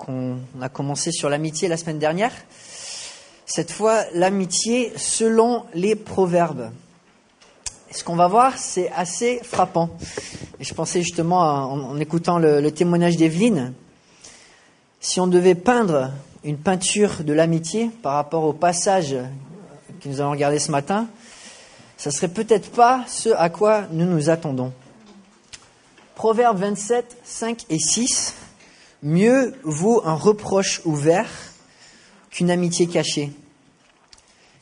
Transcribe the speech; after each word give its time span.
qu'on 0.00 0.38
a 0.60 0.68
commencé 0.70 1.12
sur 1.12 1.28
l'amitié 1.28 1.68
la 1.68 1.76
semaine 1.76 1.98
dernière. 1.98 2.32
Cette 3.44 3.70
fois, 3.70 4.04
l'amitié 4.14 4.92
selon 4.96 5.64
les 5.74 5.94
proverbes. 5.94 6.70
Ce 7.90 8.02
qu'on 8.02 8.16
va 8.16 8.28
voir, 8.28 8.56
c'est 8.56 8.90
assez 8.92 9.40
frappant. 9.42 9.90
Je 10.58 10.72
pensais 10.74 11.02
justement, 11.02 11.40
en, 11.40 11.98
écoutant 11.98 12.38
le, 12.38 12.70
témoignage 12.70 13.16
d'Evelyne, 13.16 13.74
si 15.00 15.20
on 15.20 15.26
devait 15.26 15.54
peindre 15.54 16.12
une 16.44 16.56
peinture 16.56 17.22
de 17.22 17.32
l'amitié 17.32 17.90
par 18.02 18.14
rapport 18.14 18.44
au 18.44 18.52
passage 18.52 19.16
que 20.00 20.08
nous 20.08 20.20
allons 20.20 20.30
regarder 20.30 20.58
ce 20.58 20.70
matin, 20.70 21.08
ça 21.98 22.10
serait 22.10 22.28
peut-être 22.28 22.70
pas 22.70 23.04
ce 23.06 23.28
à 23.30 23.50
quoi 23.50 23.82
nous 23.90 24.06
nous 24.06 24.30
attendons. 24.30 24.72
Proverbe 26.14 26.58
27, 26.58 27.18
5 27.24 27.64
et 27.68 27.78
6. 27.78 28.34
Mieux 29.02 29.54
vaut 29.62 30.02
un 30.04 30.14
reproche 30.14 30.82
ouvert 30.84 31.30
qu'une 32.30 32.50
amitié 32.50 32.86
cachée. 32.86 33.32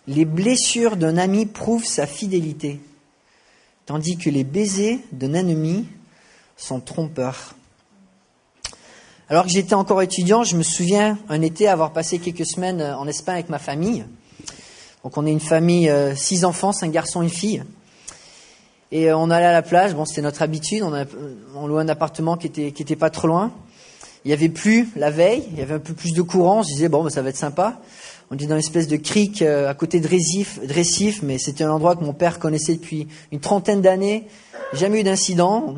Les 0.06 0.24
blessures 0.24 0.96
d'un 0.96 1.18
ami 1.18 1.44
prouvent 1.44 1.84
sa 1.84 2.06
fidélité, 2.06 2.80
tandis 3.84 4.16
que 4.16 4.30
les 4.30 4.44
baisers 4.44 5.00
d'un 5.12 5.34
ennemi 5.34 5.86
sont 6.56 6.80
trompeurs. 6.80 7.54
Alors 9.28 9.44
que 9.44 9.50
j'étais 9.50 9.74
encore 9.74 10.00
étudiant, 10.02 10.44
je 10.44 10.56
me 10.56 10.62
souviens 10.62 11.18
un 11.28 11.42
été 11.42 11.68
avoir 11.68 11.92
passé 11.92 12.18
quelques 12.18 12.46
semaines 12.46 12.80
en 12.80 13.06
Espagne 13.06 13.34
avec 13.34 13.50
ma 13.50 13.58
famille. 13.58 14.06
Donc 15.04 15.16
on 15.18 15.26
est 15.26 15.32
une 15.32 15.40
famille, 15.40 15.90
euh, 15.90 16.14
six 16.14 16.44
enfants, 16.44 16.72
cinq 16.72 16.92
garçons, 16.92 17.22
une 17.22 17.28
fille. 17.28 17.62
Et 18.90 19.10
euh, 19.10 19.16
on 19.16 19.30
allait 19.30 19.46
à 19.46 19.52
la 19.52 19.62
plage, 19.62 19.94
bon 19.94 20.06
c'était 20.06 20.22
notre 20.22 20.42
habitude, 20.42 20.82
on, 21.54 21.66
louait 21.66 21.82
un 21.82 21.88
appartement 21.88 22.36
qui 22.36 22.46
était, 22.46 22.72
qui 22.72 22.82
était 22.82 22.96
pas 22.96 23.10
trop 23.10 23.28
loin. 23.28 23.52
Il 24.28 24.30
y 24.30 24.34
avait 24.34 24.50
plus 24.50 24.90
la 24.94 25.10
veille, 25.10 25.48
il 25.52 25.58
y 25.58 25.62
avait 25.62 25.72
un 25.72 25.78
peu 25.78 25.94
plus 25.94 26.12
de 26.12 26.20
courant, 26.20 26.58
on 26.58 26.62
se 26.62 26.86
bon 26.88 27.02
ben, 27.02 27.08
ça 27.08 27.22
va 27.22 27.30
être 27.30 27.38
sympa. 27.38 27.80
On 28.30 28.34
était 28.34 28.44
dans 28.44 28.56
une 28.56 28.58
espèce 28.58 28.86
de 28.86 28.98
crique 28.98 29.40
euh, 29.40 29.70
à 29.70 29.72
côté 29.72 30.00
de 30.00 30.06
Récif, 30.06 30.60
de 30.60 30.70
Récif 30.70 31.22
mais 31.22 31.38
c'était 31.38 31.64
un 31.64 31.70
endroit 31.70 31.96
que 31.96 32.04
mon 32.04 32.12
père 32.12 32.38
connaissait 32.38 32.74
depuis 32.74 33.08
une 33.32 33.40
trentaine 33.40 33.80
d'années. 33.80 34.26
Jamais 34.74 35.00
eu 35.00 35.02
d'incident. 35.02 35.76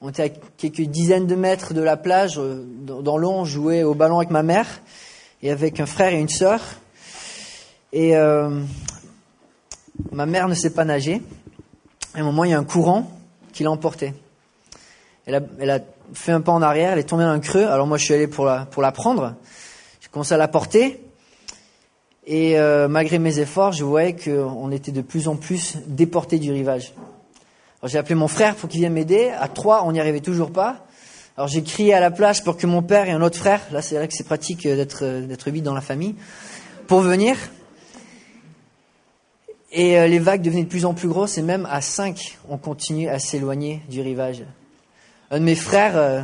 On 0.00 0.10
était 0.10 0.22
à 0.22 0.28
quelques 0.28 0.82
dizaines 0.82 1.26
de 1.26 1.34
mètres 1.34 1.74
de 1.74 1.82
la 1.82 1.96
plage, 1.96 2.40
dans 2.84 3.18
l'eau, 3.18 3.30
on 3.30 3.44
jouait 3.44 3.82
au 3.82 3.94
ballon 3.94 4.18
avec 4.18 4.30
ma 4.30 4.44
mère 4.44 4.68
et 5.42 5.50
avec 5.50 5.80
un 5.80 5.86
frère 5.86 6.12
et 6.12 6.20
une 6.20 6.28
sœur. 6.28 6.60
Et 7.92 8.16
euh, 8.16 8.60
ma 10.12 10.26
mère 10.26 10.46
ne 10.46 10.54
sait 10.54 10.70
pas 10.70 10.84
nager. 10.84 11.20
À 12.14 12.20
un 12.20 12.22
moment, 12.22 12.44
il 12.44 12.52
y 12.52 12.54
a 12.54 12.58
un 12.60 12.62
courant 12.62 13.10
qui 13.52 13.64
l'a 13.64 13.70
a, 13.72 15.40
elle 15.58 15.70
a, 15.70 15.80
fait 16.12 16.32
un 16.32 16.40
pas 16.40 16.52
en 16.52 16.62
arrière, 16.62 16.92
elle 16.92 16.98
est 16.98 17.04
tombée 17.04 17.24
dans 17.24 17.30
un 17.30 17.40
creux. 17.40 17.66
Alors 17.66 17.86
moi, 17.86 17.98
je 17.98 18.04
suis 18.04 18.14
allé 18.14 18.26
pour 18.26 18.44
la, 18.44 18.66
pour 18.66 18.82
la 18.82 18.92
prendre. 18.92 19.34
J'ai 20.00 20.08
commencé 20.08 20.34
à 20.34 20.36
la 20.36 20.48
porter. 20.48 21.00
Et 22.26 22.58
euh, 22.58 22.88
malgré 22.88 23.18
mes 23.18 23.38
efforts, 23.38 23.72
je 23.72 23.84
voyais 23.84 24.14
qu'on 24.16 24.70
était 24.70 24.92
de 24.92 25.02
plus 25.02 25.28
en 25.28 25.36
plus 25.36 25.76
déporté 25.86 26.38
du 26.38 26.52
rivage. 26.52 26.94
Alors 27.80 27.90
j'ai 27.90 27.98
appelé 27.98 28.14
mon 28.14 28.28
frère 28.28 28.54
pour 28.54 28.70
qu'il 28.70 28.80
vienne 28.80 28.94
m'aider. 28.94 29.30
À 29.38 29.48
trois, 29.48 29.84
on 29.84 29.92
n'y 29.92 30.00
arrivait 30.00 30.20
toujours 30.20 30.50
pas. 30.50 30.86
Alors 31.36 31.48
j'ai 31.48 31.62
crié 31.62 31.92
à 31.92 32.00
la 32.00 32.10
plage 32.10 32.42
pour 32.42 32.56
que 32.56 32.66
mon 32.66 32.82
père 32.82 33.08
et 33.08 33.10
un 33.10 33.20
autre 33.20 33.36
frère, 33.36 33.60
là 33.72 33.82
c'est 33.82 33.96
vrai 33.96 34.08
que 34.08 34.14
c'est 34.14 34.24
pratique 34.24 34.62
d'être 34.62 35.04
d'être 35.26 35.50
vite 35.50 35.64
dans 35.64 35.74
la 35.74 35.80
famille, 35.80 36.14
pour 36.86 37.00
venir. 37.00 37.36
Et 39.72 39.98
euh, 39.98 40.06
les 40.06 40.20
vagues 40.20 40.42
devenaient 40.42 40.62
de 40.62 40.68
plus 40.68 40.86
en 40.86 40.94
plus 40.94 41.08
grosses 41.08 41.36
et 41.36 41.42
même 41.42 41.66
à 41.68 41.80
5, 41.80 42.38
on 42.48 42.56
continue 42.56 43.08
à 43.08 43.18
s'éloigner 43.18 43.82
du 43.90 44.00
rivage. 44.00 44.44
Un 45.34 45.40
de 45.40 45.44
mes 45.46 45.56
frères, 45.56 45.96
euh, 45.96 46.22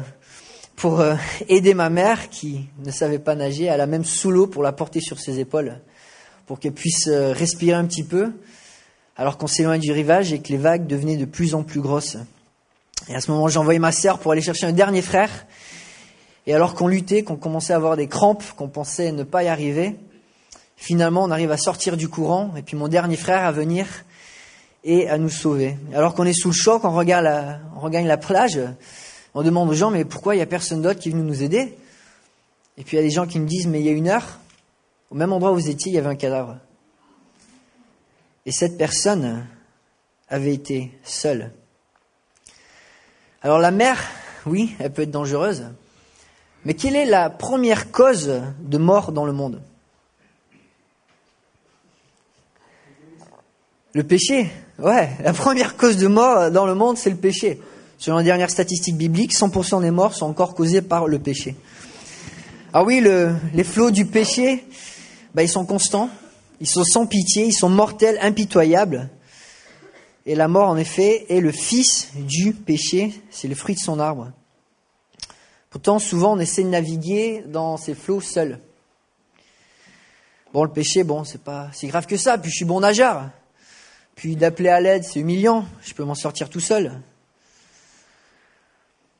pour 0.76 1.00
euh, 1.00 1.16
aider 1.48 1.74
ma 1.74 1.90
mère 1.90 2.30
qui 2.30 2.68
ne 2.84 2.92
savait 2.92 3.18
pas 3.18 3.34
nager, 3.34 3.64
elle 3.64 3.80
a 3.80 3.86
même 3.88 4.04
sous 4.04 4.30
l'eau 4.30 4.46
pour 4.46 4.62
la 4.62 4.70
porter 4.70 5.00
sur 5.00 5.18
ses 5.18 5.40
épaules, 5.40 5.80
pour 6.46 6.60
qu'elle 6.60 6.74
puisse 6.74 7.08
respirer 7.08 7.72
un 7.72 7.86
petit 7.86 8.04
peu, 8.04 8.30
alors 9.16 9.36
qu'on 9.36 9.48
s'éloigne 9.48 9.80
du 9.80 9.90
rivage 9.90 10.32
et 10.32 10.38
que 10.38 10.50
les 10.50 10.58
vagues 10.58 10.86
devenaient 10.86 11.16
de 11.16 11.24
plus 11.24 11.56
en 11.56 11.64
plus 11.64 11.80
grosses. 11.80 12.18
Et 13.08 13.16
à 13.16 13.20
ce 13.20 13.32
moment, 13.32 13.48
j'ai 13.48 13.58
envoyé 13.58 13.80
ma 13.80 13.90
sœur 13.90 14.20
pour 14.20 14.30
aller 14.30 14.42
chercher 14.42 14.66
un 14.66 14.72
dernier 14.72 15.02
frère. 15.02 15.44
Et 16.46 16.54
alors 16.54 16.76
qu'on 16.76 16.86
luttait, 16.86 17.24
qu'on 17.24 17.34
commençait 17.34 17.72
à 17.72 17.76
avoir 17.76 17.96
des 17.96 18.06
crampes, 18.06 18.44
qu'on 18.54 18.68
pensait 18.68 19.10
ne 19.10 19.24
pas 19.24 19.42
y 19.42 19.48
arriver, 19.48 19.96
Finalement, 20.80 21.24
on 21.24 21.30
arrive 21.30 21.52
à 21.52 21.58
sortir 21.58 21.98
du 21.98 22.08
courant, 22.08 22.54
et 22.56 22.62
puis 22.62 22.74
mon 22.74 22.88
dernier 22.88 23.16
frère 23.16 23.44
à 23.44 23.52
venir 23.52 23.86
et 24.84 25.08
à 25.08 25.18
nous 25.18 25.28
sauver. 25.28 25.76
Alors 25.94 26.14
qu'on 26.14 26.24
est 26.24 26.32
sous 26.32 26.48
le 26.48 26.54
choc, 26.54 26.84
on 26.84 26.92
regarde 26.92 27.60
on 27.76 27.80
regagne 27.80 28.06
la 28.06 28.16
plage, 28.16 28.60
on 29.34 29.42
demande 29.42 29.68
aux 29.68 29.74
gens, 29.74 29.90
mais 29.90 30.04
pourquoi 30.04 30.34
il 30.34 30.38
n'y 30.38 30.42
a 30.42 30.46
personne 30.46 30.82
d'autre 30.82 31.00
qui 31.00 31.10
venu 31.10 31.22
nous 31.22 31.42
aider? 31.42 31.76
Et 32.76 32.84
puis 32.84 32.96
il 32.96 33.00
y 33.00 33.02
a 33.02 33.06
des 33.06 33.10
gens 33.10 33.26
qui 33.26 33.38
me 33.38 33.46
disent, 33.46 33.66
mais 33.66 33.80
il 33.80 33.86
y 33.86 33.90
a 33.90 33.92
une 33.92 34.08
heure, 34.08 34.38
au 35.10 35.14
même 35.14 35.32
endroit 35.32 35.52
où 35.52 35.54
vous 35.54 35.68
étiez, 35.68 35.92
il 35.92 35.94
y 35.94 35.98
avait 35.98 36.08
un 36.08 36.16
cadavre. 36.16 36.58
Et 38.46 38.52
cette 38.52 38.78
personne 38.78 39.46
avait 40.28 40.54
été 40.54 40.98
seule. 41.02 41.52
Alors 43.42 43.58
la 43.58 43.70
mer, 43.70 44.02
oui, 44.46 44.74
elle 44.78 44.92
peut 44.92 45.02
être 45.02 45.10
dangereuse, 45.10 45.66
mais 46.64 46.74
quelle 46.74 46.96
est 46.96 47.06
la 47.06 47.30
première 47.30 47.90
cause 47.90 48.42
de 48.60 48.78
mort 48.78 49.12
dans 49.12 49.24
le 49.24 49.32
monde? 49.32 49.62
Le 53.92 54.04
péché, 54.04 54.50
ouais, 54.82 55.10
la 55.22 55.32
première 55.32 55.76
cause 55.76 55.96
de 55.96 56.06
mort 56.06 56.50
dans 56.50 56.66
le 56.66 56.74
monde, 56.74 56.96
c'est 56.96 57.10
le 57.10 57.16
péché. 57.16 57.60
Selon 57.98 58.18
les 58.18 58.24
dernières 58.24 58.50
statistiques 58.50 58.96
bibliques, 58.96 59.34
100% 59.34 59.82
des 59.82 59.90
morts 59.90 60.14
sont 60.14 60.26
encore 60.26 60.54
causées 60.54 60.82
par 60.82 61.06
le 61.06 61.18
péché. 61.18 61.56
Ah 62.72 62.84
oui, 62.84 63.00
le, 63.00 63.34
les 63.52 63.64
flots 63.64 63.90
du 63.90 64.06
péché, 64.06 64.64
bah, 65.34 65.42
ils 65.42 65.48
sont 65.48 65.66
constants, 65.66 66.08
ils 66.60 66.68
sont 66.68 66.84
sans 66.84 67.06
pitié, 67.06 67.46
ils 67.46 67.52
sont 67.52 67.68
mortels, 67.68 68.18
impitoyables. 68.22 69.10
Et 70.24 70.34
la 70.34 70.48
mort, 70.48 70.68
en 70.68 70.76
effet, 70.76 71.26
est 71.28 71.40
le 71.40 71.52
fils 71.52 72.10
du 72.14 72.52
péché, 72.52 73.12
c'est 73.30 73.48
le 73.48 73.54
fruit 73.54 73.74
de 73.74 73.80
son 73.80 73.98
arbre. 73.98 74.32
Pourtant, 75.70 75.98
souvent, 75.98 76.34
on 76.34 76.38
essaie 76.38 76.62
de 76.62 76.68
naviguer 76.68 77.44
dans 77.46 77.76
ces 77.76 77.94
flots 77.94 78.20
seuls. 78.20 78.60
Bon, 80.52 80.64
le 80.64 80.70
péché, 80.70 81.04
bon, 81.04 81.24
c'est 81.24 81.42
pas 81.42 81.68
si 81.72 81.86
grave 81.86 82.06
que 82.06 82.16
ça, 82.16 82.38
puis 82.38 82.50
je 82.50 82.56
suis 82.56 82.64
bon 82.64 82.80
nageur. 82.80 83.30
Puis 84.14 84.36
d'appeler 84.36 84.68
à 84.68 84.80
l'aide, 84.80 85.04
c'est 85.04 85.20
humiliant. 85.20 85.66
Je 85.82 85.94
peux 85.94 86.04
m'en 86.04 86.14
sortir 86.14 86.50
tout 86.50 86.60
seul. 86.60 87.00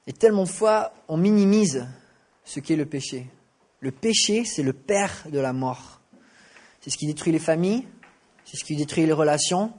Et 0.06 0.12
tellement 0.12 0.44
de 0.44 0.48
fois, 0.48 0.92
on 1.08 1.16
minimise 1.16 1.86
ce 2.44 2.60
qu'est 2.60 2.76
le 2.76 2.86
péché. 2.86 3.26
Le 3.80 3.92
péché, 3.92 4.44
c'est 4.44 4.62
le 4.62 4.72
père 4.72 5.24
de 5.30 5.38
la 5.38 5.52
mort. 5.52 6.00
C'est 6.80 6.90
ce 6.90 6.96
qui 6.96 7.06
détruit 7.06 7.32
les 7.32 7.38
familles, 7.38 7.86
c'est 8.44 8.56
ce 8.56 8.64
qui 8.64 8.76
détruit 8.76 9.06
les 9.06 9.12
relations, 9.12 9.72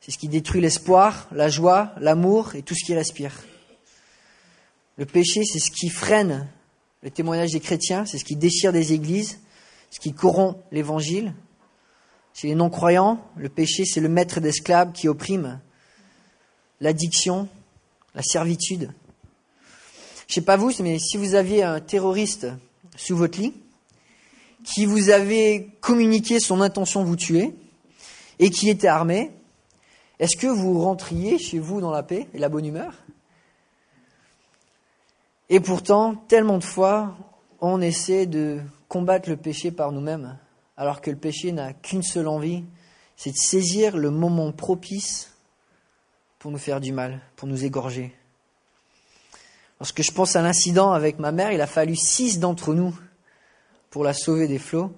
c'est 0.00 0.10
ce 0.10 0.18
qui 0.18 0.28
détruit 0.28 0.60
l'espoir, 0.60 1.28
la 1.32 1.48
joie, 1.48 1.92
l'amour 1.98 2.54
et 2.54 2.62
tout 2.62 2.74
ce 2.74 2.84
qui 2.84 2.94
respire. 2.94 3.34
Le 4.96 5.06
péché, 5.06 5.42
c'est 5.44 5.58
ce 5.58 5.70
qui 5.70 5.88
freine 5.88 6.48
le 7.02 7.10
témoignage 7.10 7.50
des 7.50 7.60
chrétiens, 7.60 8.06
c'est 8.06 8.18
ce 8.18 8.24
qui 8.24 8.36
déchire 8.36 8.72
des 8.72 8.92
églises, 8.92 9.40
ce 9.90 10.00
qui 10.00 10.12
corrompt 10.12 10.58
l'évangile, 10.70 11.34
chez 12.34 12.48
les 12.48 12.54
non-croyants, 12.54 13.20
le 13.36 13.48
péché, 13.48 13.84
c'est 13.84 14.00
le 14.00 14.08
maître 14.08 14.40
d'esclaves 14.40 14.92
qui 14.92 15.08
opprime, 15.08 15.60
l'addiction, 16.80 17.48
la 18.14 18.22
servitude. 18.22 18.92
Je 20.28 20.34
sais 20.34 20.40
pas 20.40 20.56
vous, 20.56 20.72
mais 20.80 20.98
si 20.98 21.16
vous 21.16 21.34
aviez 21.34 21.62
un 21.62 21.80
terroriste 21.80 22.48
sous 22.96 23.16
votre 23.16 23.38
lit, 23.38 23.54
qui 24.64 24.86
vous 24.86 25.10
avait 25.10 25.68
communiqué 25.80 26.40
son 26.40 26.60
intention 26.60 27.02
de 27.02 27.06
vous 27.06 27.16
tuer, 27.16 27.54
et 28.38 28.50
qui 28.50 28.68
était 28.70 28.88
armé, 28.88 29.30
est-ce 30.18 30.36
que 30.36 30.46
vous 30.46 30.80
rentriez 30.80 31.38
chez 31.38 31.58
vous 31.58 31.80
dans 31.80 31.90
la 31.90 32.02
paix 32.02 32.28
et 32.32 32.38
la 32.38 32.48
bonne 32.48 32.64
humeur? 32.64 32.94
Et 35.48 35.60
pourtant, 35.60 36.14
tellement 36.28 36.58
de 36.58 36.64
fois, 36.64 37.16
on 37.60 37.80
essaie 37.80 38.26
de 38.26 38.60
combattre 38.88 39.28
le 39.28 39.36
péché 39.36 39.70
par 39.70 39.92
nous-mêmes 39.92 40.38
alors 40.76 41.00
que 41.00 41.10
le 41.10 41.16
péché 41.16 41.52
n'a 41.52 41.72
qu'une 41.72 42.02
seule 42.02 42.28
envie, 42.28 42.64
c'est 43.16 43.30
de 43.30 43.36
saisir 43.36 43.96
le 43.96 44.10
moment 44.10 44.52
propice 44.52 45.32
pour 46.38 46.50
nous 46.50 46.58
faire 46.58 46.80
du 46.80 46.92
mal, 46.92 47.20
pour 47.36 47.46
nous 47.46 47.64
égorger. 47.64 48.14
Lorsque 49.78 50.02
je 50.02 50.12
pense 50.12 50.36
à 50.36 50.42
l'incident 50.42 50.92
avec 50.92 51.18
ma 51.18 51.32
mère, 51.32 51.52
il 51.52 51.60
a 51.60 51.66
fallu 51.66 51.96
six 51.96 52.38
d'entre 52.38 52.74
nous 52.74 52.96
pour 53.90 54.04
la 54.04 54.14
sauver 54.14 54.48
des 54.48 54.58
flots. 54.58 54.92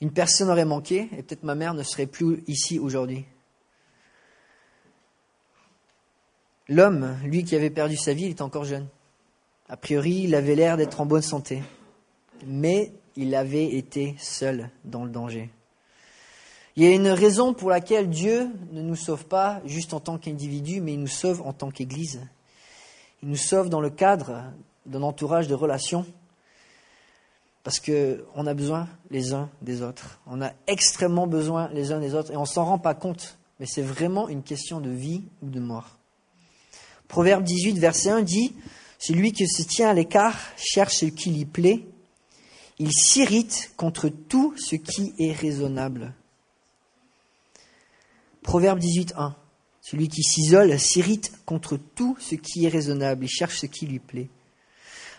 Une 0.00 0.12
personne 0.12 0.50
aurait 0.50 0.64
manqué 0.64 1.08
et 1.16 1.22
peut-être 1.22 1.42
ma 1.42 1.54
mère 1.54 1.74
ne 1.74 1.82
serait 1.82 2.06
plus 2.06 2.42
ici 2.46 2.78
aujourd'hui. 2.78 3.24
L'homme, 6.68 7.18
lui 7.24 7.44
qui 7.44 7.56
avait 7.56 7.70
perdu 7.70 7.96
sa 7.96 8.14
vie, 8.14 8.24
il 8.24 8.30
est 8.30 8.42
encore 8.42 8.64
jeune. 8.64 8.86
A 9.68 9.76
priori, 9.76 10.22
il 10.24 10.34
avait 10.34 10.54
l'air 10.54 10.76
d'être 10.76 11.00
en 11.00 11.06
bonne 11.06 11.22
santé. 11.22 11.62
Mais 12.46 12.92
il 13.20 13.34
avait 13.34 13.74
été 13.76 14.14
seul 14.18 14.70
dans 14.84 15.04
le 15.04 15.10
danger. 15.10 15.50
Il 16.74 16.84
y 16.84 16.86
a 16.86 16.94
une 16.94 17.08
raison 17.08 17.52
pour 17.52 17.68
laquelle 17.68 18.08
Dieu 18.08 18.48
ne 18.72 18.80
nous 18.80 18.96
sauve 18.96 19.26
pas 19.26 19.60
juste 19.66 19.92
en 19.92 20.00
tant 20.00 20.16
qu'individu, 20.16 20.80
mais 20.80 20.94
il 20.94 21.00
nous 21.00 21.06
sauve 21.06 21.42
en 21.42 21.52
tant 21.52 21.70
qu'Église. 21.70 22.22
Il 23.22 23.28
nous 23.28 23.36
sauve 23.36 23.68
dans 23.68 23.82
le 23.82 23.90
cadre 23.90 24.44
d'un 24.86 25.02
entourage 25.02 25.48
de 25.48 25.54
relations 25.54 26.06
parce 27.62 27.78
qu'on 27.78 28.46
a 28.46 28.54
besoin 28.54 28.88
les 29.10 29.34
uns 29.34 29.50
des 29.60 29.82
autres. 29.82 30.18
On 30.26 30.40
a 30.40 30.52
extrêmement 30.66 31.26
besoin 31.26 31.68
les 31.74 31.92
uns 31.92 32.00
des 32.00 32.14
autres 32.14 32.32
et 32.32 32.36
on 32.36 32.42
ne 32.42 32.46
s'en 32.46 32.64
rend 32.64 32.78
pas 32.78 32.94
compte. 32.94 33.36
Mais 33.58 33.66
c'est 33.66 33.82
vraiment 33.82 34.28
une 34.28 34.42
question 34.42 34.80
de 34.80 34.88
vie 34.88 35.24
ou 35.42 35.50
de 35.50 35.60
mort. 35.60 35.98
Proverbe 37.08 37.44
18, 37.44 37.78
verset 37.78 38.08
1 38.08 38.22
dit 38.22 38.54
Celui 38.98 39.32
qui 39.32 39.46
se 39.46 39.62
tient 39.62 39.90
à 39.90 39.92
l'écart 39.92 40.38
cherche 40.56 40.94
ce 40.94 41.04
qui 41.06 41.30
lui 41.32 41.44
plaît. 41.44 41.84
Il 42.80 42.92
s'irrite 42.92 43.74
contre 43.76 44.08
tout 44.08 44.54
ce 44.56 44.74
qui 44.74 45.12
est 45.18 45.32
raisonnable. 45.32 46.14
Proverbe 48.42 48.78
18, 48.78 49.12
1. 49.18 49.36
Celui 49.82 50.08
qui 50.08 50.22
s'isole 50.22 50.78
s'irrite 50.78 51.30
contre 51.44 51.76
tout 51.76 52.16
ce 52.18 52.36
qui 52.36 52.64
est 52.64 52.70
raisonnable. 52.70 53.26
Il 53.26 53.28
cherche 53.28 53.58
ce 53.58 53.66
qui 53.66 53.86
lui 53.86 53.98
plaît. 53.98 54.30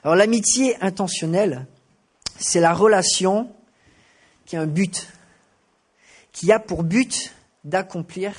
Alors 0.04 0.16
l'amitié 0.16 0.76
intentionnelle, 0.82 1.68
c'est 2.40 2.62
la 2.62 2.74
relation 2.74 3.54
qui 4.48 4.56
a 4.56 4.62
un 4.62 4.68
but, 4.68 5.08
qui 6.32 6.52
a 6.52 6.60
pour 6.60 6.82
but 6.82 7.32
d'accomplir 7.64 8.34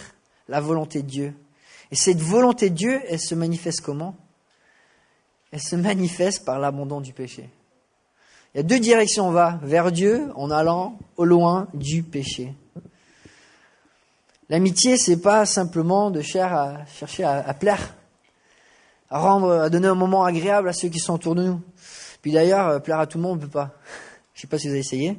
la 0.48 0.60
volonté 0.60 1.00
de 1.02 1.08
Dieu. 1.08 1.34
Et 1.92 1.94
cette 1.94 2.20
volonté 2.20 2.70
de 2.70 2.74
Dieu, 2.74 3.00
elle 3.06 3.20
se 3.20 3.36
manifeste 3.36 3.82
comment? 3.82 4.16
Elle 5.52 5.62
se 5.62 5.76
manifeste 5.76 6.44
par 6.44 6.58
l'abandon 6.58 7.00
du 7.00 7.12
péché. 7.12 7.48
Il 8.54 8.58
y 8.58 8.60
a 8.60 8.64
deux 8.64 8.80
directions, 8.80 9.28
on 9.28 9.30
va 9.30 9.58
vers 9.62 9.90
Dieu 9.90 10.30
en 10.34 10.50
allant 10.50 10.98
au 11.16 11.24
loin 11.24 11.68
du 11.72 12.02
péché. 12.02 12.54
L'amitié, 14.50 14.98
c'est 14.98 15.22
pas 15.22 15.46
simplement 15.46 16.10
de 16.10 16.20
chercher 16.20 17.24
à, 17.24 17.54
plaire, 17.54 17.94
à 19.08 19.20
rendre, 19.20 19.52
à 19.52 19.70
donner 19.70 19.88
un 19.88 19.94
moment 19.94 20.24
agréable 20.24 20.68
à 20.68 20.74
ceux 20.74 20.90
qui 20.90 20.98
sont 20.98 21.14
autour 21.14 21.34
de 21.34 21.44
nous. 21.44 21.62
Puis 22.20 22.32
d'ailleurs, 22.32 22.68
euh, 22.68 22.78
plaire 22.78 23.00
à 23.00 23.06
tout 23.06 23.16
le 23.16 23.22
monde, 23.22 23.38
on 23.38 23.40
peut 23.40 23.48
pas. 23.48 23.70
Je 24.34 24.42
sais 24.42 24.46
pas 24.46 24.58
si 24.58 24.66
vous 24.66 24.72
avez 24.72 24.80
essayé, 24.80 25.18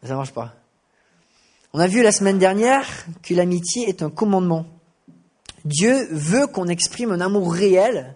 mais 0.00 0.08
ça 0.08 0.14
marche 0.14 0.32
pas. 0.32 0.54
On 1.72 1.80
a 1.80 1.88
vu 1.88 2.04
la 2.04 2.12
semaine 2.12 2.38
dernière 2.38 2.86
que 3.20 3.34
l'amitié 3.34 3.88
est 3.88 4.02
un 4.02 4.10
commandement. 4.10 4.64
Dieu 5.64 6.06
veut 6.12 6.46
qu'on 6.46 6.68
exprime 6.68 7.10
un 7.10 7.20
amour 7.20 7.52
réel 7.52 8.14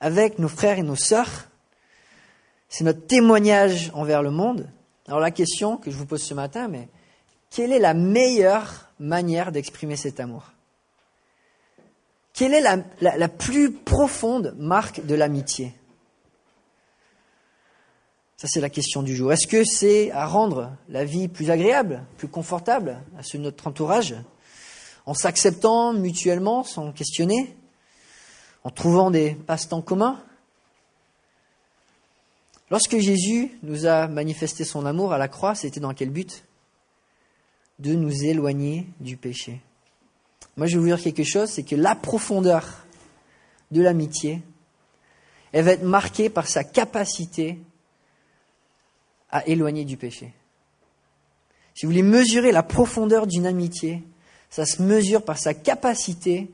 avec 0.00 0.38
nos 0.38 0.48
frères 0.48 0.78
et 0.78 0.82
nos 0.82 0.94
sœurs. 0.94 1.48
C'est 2.76 2.84
notre 2.84 3.06
témoignage 3.06 3.90
envers 3.94 4.22
le 4.22 4.30
monde. 4.30 4.68
Alors 5.08 5.18
la 5.18 5.30
question 5.30 5.78
que 5.78 5.90
je 5.90 5.96
vous 5.96 6.04
pose 6.04 6.22
ce 6.22 6.34
matin, 6.34 6.68
mais 6.68 6.90
quelle 7.48 7.72
est 7.72 7.78
la 7.78 7.94
meilleure 7.94 8.90
manière 9.00 9.50
d'exprimer 9.50 9.96
cet 9.96 10.20
amour? 10.20 10.52
Quelle 12.34 12.52
est 12.52 12.60
la, 12.60 13.28
plus 13.30 13.72
profonde 13.72 14.54
marque 14.58 15.06
de 15.06 15.14
l'amitié? 15.14 15.72
Ça, 18.36 18.46
c'est 18.46 18.60
la 18.60 18.68
question 18.68 19.02
du 19.02 19.16
jour. 19.16 19.32
Est-ce 19.32 19.46
que 19.46 19.64
c'est 19.64 20.10
à 20.10 20.26
rendre 20.26 20.76
la 20.90 21.06
vie 21.06 21.28
plus 21.28 21.50
agréable, 21.50 22.04
plus 22.18 22.28
confortable 22.28 22.98
à 23.18 23.22
ceux 23.22 23.38
de 23.38 23.44
notre 23.44 23.66
entourage, 23.66 24.14
en 25.06 25.14
s'acceptant 25.14 25.94
mutuellement, 25.94 26.62
sans 26.62 26.92
questionner, 26.92 27.56
en 28.64 28.70
trouvant 28.70 29.10
des 29.10 29.34
passe-temps 29.34 29.80
communs? 29.80 30.20
Lorsque 32.70 32.98
Jésus 32.98 33.52
nous 33.62 33.86
a 33.86 34.08
manifesté 34.08 34.64
son 34.64 34.86
amour 34.86 35.12
à 35.12 35.18
la 35.18 35.28
croix, 35.28 35.54
c'était 35.54 35.80
dans 35.80 35.94
quel 35.94 36.10
but? 36.10 36.44
De 37.78 37.94
nous 37.94 38.24
éloigner 38.24 38.86
du 39.00 39.16
péché. 39.16 39.60
Moi, 40.56 40.66
je 40.66 40.74
vais 40.74 40.80
vous 40.80 40.86
dire 40.86 41.02
quelque 41.02 41.24
chose, 41.24 41.50
c'est 41.50 41.62
que 41.62 41.76
la 41.76 41.94
profondeur 41.94 42.86
de 43.70 43.82
l'amitié, 43.82 44.42
elle 45.52 45.64
va 45.64 45.72
être 45.72 45.82
marquée 45.82 46.28
par 46.28 46.48
sa 46.48 46.64
capacité 46.64 47.58
à 49.30 49.46
éloigner 49.46 49.84
du 49.84 49.96
péché. 49.96 50.32
Si 51.74 51.84
vous 51.84 51.92
voulez 51.92 52.02
mesurer 52.02 52.52
la 52.52 52.62
profondeur 52.62 53.26
d'une 53.26 53.46
amitié, 53.46 54.02
ça 54.50 54.64
se 54.64 54.82
mesure 54.82 55.22
par 55.22 55.38
sa 55.38 55.52
capacité 55.52 56.50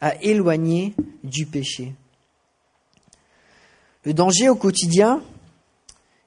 à 0.00 0.14
éloigner 0.22 0.94
du 1.24 1.46
péché. 1.46 1.94
Le 4.04 4.12
danger 4.12 4.50
au 4.50 4.54
quotidien, 4.54 5.22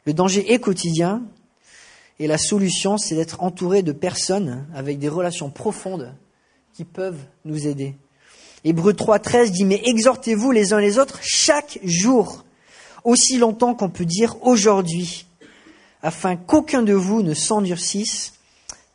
le 0.09 0.13
danger 0.13 0.53
est 0.53 0.57
quotidien, 0.57 1.21
et 2.17 2.25
la 2.25 2.39
solution, 2.39 2.97
c'est 2.97 3.13
d'être 3.13 3.43
entouré 3.43 3.83
de 3.83 3.91
personnes 3.91 4.65
avec 4.73 4.97
des 4.97 5.07
relations 5.07 5.51
profondes 5.51 6.15
qui 6.73 6.83
peuvent 6.83 7.19
nous 7.45 7.67
aider. 7.67 7.95
Hébreu 8.63 8.93
3.13 8.93 9.51
dit, 9.51 9.65
mais 9.65 9.79
exhortez-vous 9.85 10.49
les 10.49 10.73
uns 10.73 10.79
les 10.79 10.97
autres 10.97 11.19
chaque 11.21 11.77
jour, 11.83 12.43
aussi 13.03 13.37
longtemps 13.37 13.75
qu'on 13.75 13.91
peut 13.91 14.03
dire 14.03 14.35
aujourd'hui, 14.41 15.27
afin 16.01 16.37
qu'aucun 16.37 16.81
de 16.81 16.93
vous 16.93 17.21
ne 17.21 17.35
s'endurcisse 17.35 18.33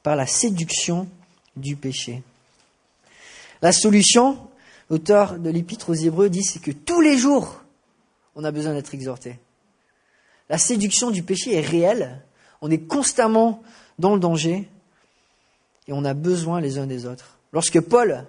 par 0.02 0.16
la 0.16 0.26
séduction 0.26 1.06
du 1.54 1.76
péché. 1.76 2.24
La 3.62 3.70
solution, 3.70 4.36
l'auteur 4.90 5.38
de 5.38 5.48
l'épître 5.48 5.90
aux 5.90 5.94
Hébreux 5.94 6.28
dit, 6.28 6.42
c'est 6.42 6.60
que 6.60 6.72
tous 6.72 7.00
les 7.00 7.16
jours, 7.16 7.62
on 8.34 8.42
a 8.42 8.50
besoin 8.50 8.72
d'être 8.72 8.94
exhorté. 8.94 9.38
La 10.48 10.58
séduction 10.58 11.10
du 11.10 11.22
péché 11.22 11.54
est 11.54 11.60
réelle, 11.60 12.22
on 12.60 12.70
est 12.70 12.86
constamment 12.86 13.62
dans 13.98 14.14
le 14.14 14.20
danger 14.20 14.68
et 15.88 15.92
on 15.92 16.04
a 16.04 16.14
besoin 16.14 16.60
les 16.60 16.78
uns 16.78 16.86
des 16.86 17.06
autres. 17.06 17.38
Lorsque 17.52 17.80
Paul 17.80 18.26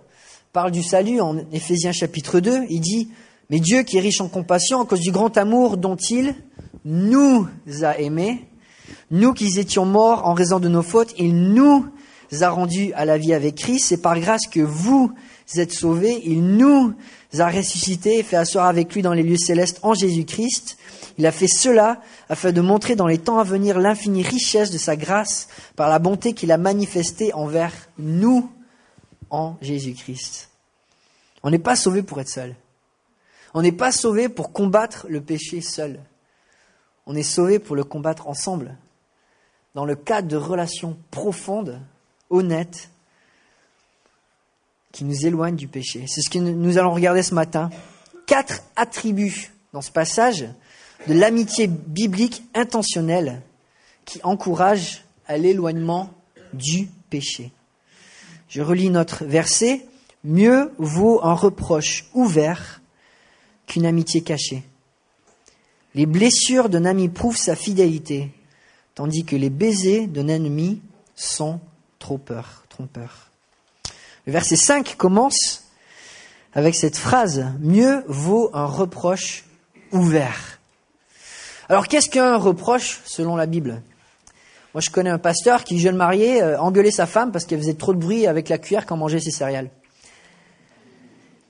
parle 0.54 0.72
du 0.72 0.84
salut 0.84 1.20
en 1.20 1.38
Éphésiens 1.52 1.92
chapitre 1.92 2.40
2, 2.40 2.66
il 2.70 2.80
dit, 2.80 3.10
mais 3.50 3.60
Dieu 3.60 3.84
qui 3.84 3.98
est 3.98 4.02
riche 4.02 4.22
en 4.22 4.28
compassion 4.28 4.82
à 4.82 4.86
cause 4.86 5.02
du 5.02 5.12
grand 5.12 5.38
amour 5.38 5.78
dont 5.78 5.96
il 5.96 6.36
nous 6.86 7.48
a 7.82 7.98
aimés, 8.00 8.48
nous 9.12 9.34
qui 9.34 9.60
étions 9.60 9.86
morts 9.86 10.26
en 10.26 10.34
raison 10.34 10.60
de 10.60 10.70
nos 10.70 10.84
fautes, 10.84 11.14
il 11.18 11.54
nous 11.54 11.86
a 12.42 12.50
rendus 12.50 12.92
à 12.94 13.06
la 13.06 13.18
vie 13.18 13.34
avec 13.34 13.56
Christ. 13.56 13.86
C'est 13.88 14.02
par 14.02 14.20
grâce 14.20 14.48
que 14.48 14.60
vous 14.60 15.12
êtes 15.56 15.74
sauvés. 15.74 16.22
Il 16.26 16.44
nous 16.58 16.94
a 17.38 17.50
ressuscités 17.50 18.20
et 18.20 18.24
fait 18.24 18.36
asseoir 18.36 18.66
avec 18.66 18.94
lui 18.94 19.02
dans 19.02 19.14
les 19.14 19.24
lieux 19.24 19.38
célestes 19.38 19.80
en 19.84 19.94
Jésus-Christ. 19.94 20.78
Il 21.18 21.26
a 21.26 21.32
fait 21.32 21.48
cela 21.48 22.02
afin 22.28 22.52
de 22.52 22.62
montrer 22.62 22.96
dans 22.96 23.08
les 23.08 23.18
temps 23.18 23.40
à 23.40 23.44
venir 23.44 23.80
l'infinie 23.80 24.24
richesse 24.24 24.72
de 24.72 24.78
sa 24.78 24.96
grâce 24.96 25.48
par 25.76 25.90
la 25.90 26.00
bonté 26.00 26.34
qu'il 26.34 26.52
a 26.52 26.58
manifestée 26.58 27.34
envers 27.34 27.74
nous 27.98 28.52
en 29.30 29.56
Jésus-Christ. 29.62 30.50
On 31.44 31.50
n'est 31.50 31.60
pas 31.60 31.76
sauvé 31.76 32.04
pour 32.04 32.20
être 32.20 32.30
seul. 32.30 32.56
On 33.54 33.62
n'est 33.62 33.72
pas 33.72 33.92
sauvé 33.92 34.28
pour 34.28 34.52
combattre 34.52 35.06
le 35.10 35.22
péché 35.22 35.62
seul. 35.62 36.00
On 37.06 37.16
est 37.16 37.24
sauvé 37.24 37.60
pour 37.60 37.76
le 37.76 37.84
combattre 37.84 38.28
ensemble 38.28 38.76
dans 39.76 39.86
le 39.86 39.96
cadre 39.96 40.28
de 40.28 40.38
relations 40.38 40.98
profondes, 41.12 41.80
honnêtes, 42.30 42.90
qui 44.92 45.04
nous 45.04 45.26
éloignent 45.26 45.58
du 45.58 45.68
péché. 45.68 46.06
C'est 46.08 46.22
ce 46.22 46.30
que 46.30 46.40
nous 46.40 46.78
allons 46.78 46.94
regarder 46.94 47.22
ce 47.22 47.36
matin. 47.36 47.70
Quatre 48.26 48.64
attributs 48.78 49.52
dans 49.74 49.82
ce 49.82 49.92
passage 49.92 50.46
de 51.08 51.14
l'amitié 51.14 51.68
biblique 51.68 52.44
intentionnelle 52.54 53.42
qui 54.06 54.20
encourage 54.24 55.04
à 55.28 55.38
l'éloignement 55.38 56.12
du 56.54 56.90
péché. 57.10 57.52
Je 58.50 58.62
relis 58.62 58.90
notre 58.90 59.26
verset. 59.26 59.86
Mieux 60.24 60.72
vaut 60.78 61.20
un 61.24 61.34
reproche 61.34 62.06
ouvert 62.14 62.82
qu'une 63.68 63.86
amitié 63.86 64.22
cachée. 64.22 64.64
Les 65.94 66.06
blessures 66.06 66.70
d'un 66.70 66.86
ami 66.86 67.10
prouvent 67.10 67.38
sa 67.38 67.56
fidélité, 67.56 68.32
tandis 68.96 69.24
que 69.24 69.36
les 69.36 69.50
baisers 69.50 70.08
d'un 70.08 70.28
ennemi 70.28 70.82
sont 71.16 71.60
trompeurs. 72.00 72.66
trompeurs. 72.70 73.30
Le 74.26 74.34
verset 74.34 74.56
5 74.56 74.96
commence 74.98 75.64
avec 76.54 76.76
cette 76.76 76.98
phrase 76.98 77.46
Mieux 77.60 78.04
vaut 78.08 78.50
un 78.54 78.66
reproche 78.66 79.46
ouvert. 79.92 80.60
Alors 81.70 81.88
qu'est-ce 81.88 82.10
qu'un 82.10 82.38
reproche 82.38 83.02
selon 83.06 83.36
la 83.36 83.46
Bible? 83.46 83.82
Moi 84.74 84.82
je 84.82 84.90
connais 84.90 85.10
un 85.10 85.18
pasteur 85.18 85.64
qui, 85.64 85.80
jeune 85.80 85.96
marié, 85.96 86.42
euh, 86.42 86.60
engueulait 86.60 86.92
sa 86.92 87.06
femme 87.06 87.32
parce 87.32 87.46
qu'elle 87.46 87.60
faisait 87.60 87.74
trop 87.74 87.94
de 87.94 88.00
bruit 88.00 88.28
avec 88.28 88.50
la 88.50 88.58
cuillère 88.58 88.86
quand 88.86 88.98
mangeait 88.98 89.20
ses 89.20 89.32
céréales. 89.32 89.70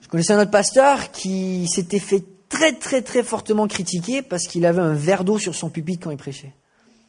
Je 0.01 0.07
connaissais 0.07 0.33
un 0.33 0.41
autre 0.41 0.51
pasteur 0.51 1.11
qui 1.11 1.67
s'était 1.67 1.99
fait 1.99 2.23
très 2.49 2.73
très 2.73 3.01
très 3.01 3.23
fortement 3.23 3.67
critiquer 3.67 4.21
parce 4.21 4.47
qu'il 4.47 4.65
avait 4.65 4.81
un 4.81 4.93
verre 4.93 5.23
d'eau 5.23 5.39
sur 5.39 5.55
son 5.55 5.69
pupitre 5.69 6.03
quand 6.05 6.11
il 6.11 6.17
prêchait. 6.17 6.53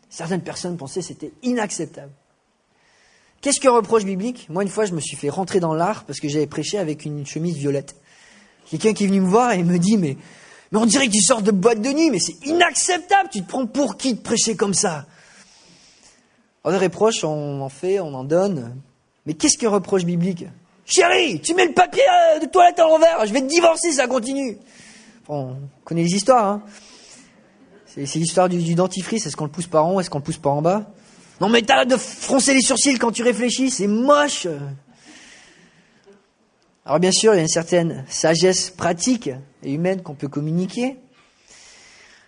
Certaines 0.08 0.42
personnes 0.42 0.76
pensaient 0.76 1.00
que 1.00 1.06
c'était 1.06 1.32
inacceptable. 1.42 2.12
Qu'est-ce 3.40 3.60
qu'un 3.60 3.72
reproche 3.72 4.04
biblique? 4.04 4.46
Moi, 4.48 4.62
une 4.62 4.68
fois, 4.68 4.86
je 4.86 4.92
me 4.94 5.00
suis 5.00 5.16
fait 5.16 5.28
rentrer 5.28 5.60
dans 5.60 5.74
l'art 5.74 6.04
parce 6.04 6.20
que 6.20 6.28
j'avais 6.28 6.46
prêché 6.46 6.78
avec 6.78 7.04
une 7.04 7.26
chemise 7.26 7.56
violette. 7.56 7.96
Quelqu'un 8.70 8.92
qui 8.92 9.04
est 9.04 9.06
venu 9.06 9.20
me 9.20 9.28
voir 9.28 9.52
et 9.52 9.62
me 9.62 9.78
dit, 9.78 9.96
mais, 9.96 10.16
mais 10.72 10.78
on 10.78 10.86
dirait 10.86 11.06
que 11.06 11.12
tu 11.12 11.22
sors 11.22 11.42
de 11.42 11.50
boîte 11.50 11.80
de 11.80 11.90
nuit, 11.90 12.10
mais 12.10 12.18
c'est 12.18 12.44
inacceptable, 12.46 13.28
tu 13.32 13.42
te 13.42 13.48
prends 13.48 13.66
pour 13.66 13.96
qui 13.96 14.14
de 14.14 14.20
prêcher 14.20 14.56
comme 14.56 14.74
ça? 14.74 15.06
Alors, 16.64 16.78
des 16.78 16.86
reproches, 16.86 17.22
on 17.22 17.60
en 17.60 17.68
fait, 17.68 18.00
on 18.00 18.12
en 18.14 18.24
donne. 18.24 18.76
Mais 19.24 19.34
qu'est-ce 19.34 19.56
qu'un 19.56 19.70
reproche 19.70 20.04
biblique? 20.04 20.44
Chérie, 20.84 21.40
tu 21.40 21.54
mets 21.54 21.66
le 21.66 21.72
papier 21.72 22.02
euh, 22.34 22.40
de 22.40 22.46
toilette 22.46 22.78
à 22.78 22.84
l'envers, 22.84 23.26
je 23.26 23.32
vais 23.32 23.40
te 23.40 23.46
divorcer, 23.46 23.92
ça 23.92 24.06
continue. 24.06 24.58
on 25.28 25.56
connaît 25.84 26.02
les 26.02 26.14
histoires. 26.14 26.46
Hein 26.46 26.62
C'est 27.86 28.18
l'histoire 28.18 28.48
du, 28.48 28.74
dentifrice. 28.74 29.26
Est-ce 29.26 29.36
qu'on 29.36 29.44
le 29.44 29.50
pousse 29.50 29.66
par 29.66 29.86
en 29.86 29.94
haut? 29.94 30.00
Est-ce 30.00 30.10
qu'on 30.10 30.18
le 30.18 30.24
pousse 30.24 30.38
par 30.38 30.52
en 30.52 30.62
bas? 30.62 30.90
Non 31.40 31.48
mais 31.48 31.62
t'as 31.62 31.84
de 31.84 31.96
froncer 31.96 32.54
les 32.54 32.62
sourcils 32.62 32.98
quand 32.98 33.12
tu 33.12 33.22
réfléchis, 33.22 33.70
c'est 33.70 33.86
moche 33.86 34.46
Alors 36.86 37.00
bien 37.00 37.10
sûr, 37.10 37.34
il 37.34 37.38
y 37.38 37.40
a 37.40 37.42
une 37.42 37.48
certaine 37.48 38.04
sagesse 38.08 38.70
pratique 38.70 39.28
et 39.64 39.74
humaine 39.74 40.02
qu'on 40.02 40.14
peut 40.14 40.28
communiquer. 40.28 40.96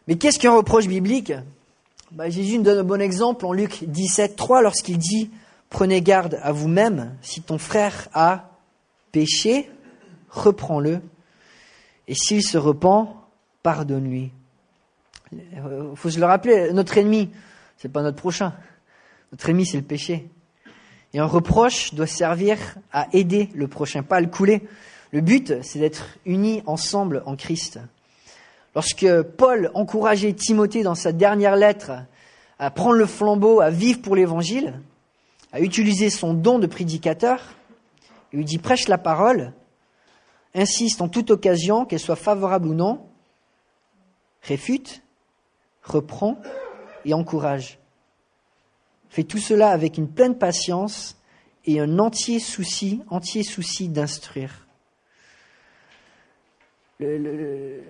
Mais 0.08 0.16
qu'est-ce 0.16 0.40
qu'un 0.40 0.50
reproche 0.50 0.88
biblique? 0.88 1.32
Bah, 2.10 2.28
Jésus 2.28 2.58
nous 2.58 2.64
donne 2.64 2.78
un 2.78 2.84
bon 2.84 3.00
exemple 3.00 3.46
en 3.46 3.52
Luc 3.52 3.84
17, 3.84 4.34
3 4.34 4.62
lorsqu'il 4.62 4.98
dit 4.98 5.30
Prenez 5.70 6.02
garde 6.02 6.40
à 6.42 6.50
vous-même, 6.50 7.14
si 7.22 7.40
ton 7.40 7.58
frère 7.58 8.08
a 8.14 8.50
péché, 9.12 9.70
reprends-le, 10.28 11.02
et 12.08 12.14
s'il 12.14 12.42
se 12.42 12.58
repent, 12.58 13.14
pardonne-lui. 13.62 14.32
Il 15.30 15.92
faut 15.94 16.10
se 16.10 16.18
le 16.18 16.26
rappeler, 16.26 16.72
notre 16.72 16.98
ennemi, 16.98 17.30
c'est 17.76 17.92
pas 17.92 18.02
notre 18.02 18.16
prochain. 18.16 18.54
Notre 19.30 19.50
ennemi, 19.50 19.66
c'est 19.66 19.76
le 19.76 19.84
péché. 19.84 20.28
Et 21.14 21.18
un 21.18 21.26
reproche 21.26 21.94
doit 21.94 22.06
servir 22.06 22.58
à 22.92 23.08
aider 23.12 23.48
le 23.54 23.66
prochain, 23.66 24.02
pas 24.02 24.16
à 24.16 24.20
le 24.20 24.26
couler. 24.26 24.62
Le 25.10 25.20
but, 25.20 25.62
c'est 25.62 25.78
d'être 25.78 26.18
unis 26.26 26.62
ensemble 26.66 27.22
en 27.24 27.34
Christ. 27.34 27.80
Lorsque 28.74 29.22
Paul 29.22 29.70
encourageait 29.74 30.34
Timothée 30.34 30.82
dans 30.82 30.94
sa 30.94 31.12
dernière 31.12 31.56
lettre 31.56 31.92
à 32.58 32.70
prendre 32.70 32.96
le 32.96 33.06
flambeau, 33.06 33.60
à 33.60 33.70
vivre 33.70 34.02
pour 34.02 34.16
l'évangile, 34.16 34.80
à 35.52 35.60
utiliser 35.60 36.10
son 36.10 36.34
don 36.34 36.58
de 36.58 36.66
prédicateur, 36.66 37.40
il 38.32 38.38
lui 38.38 38.44
dit 38.44 38.58
prêche 38.58 38.88
la 38.88 38.98
parole, 38.98 39.52
insiste 40.54 41.00
en 41.00 41.08
toute 41.08 41.30
occasion, 41.30 41.86
qu'elle 41.86 42.00
soit 42.00 42.16
favorable 42.16 42.68
ou 42.68 42.74
non, 42.74 43.06
réfute, 44.42 45.02
reprend 45.82 46.38
et 47.04 47.14
encourage. 47.14 47.77
Fais 49.10 49.24
tout 49.24 49.38
cela 49.38 49.70
avec 49.70 49.98
une 49.98 50.08
pleine 50.08 50.36
patience 50.36 51.16
et 51.64 51.80
un 51.80 51.98
entier 51.98 52.38
souci, 52.40 53.02
entier 53.08 53.42
souci 53.42 53.88
d'instruire. 53.88 54.66
Le, 57.00 57.82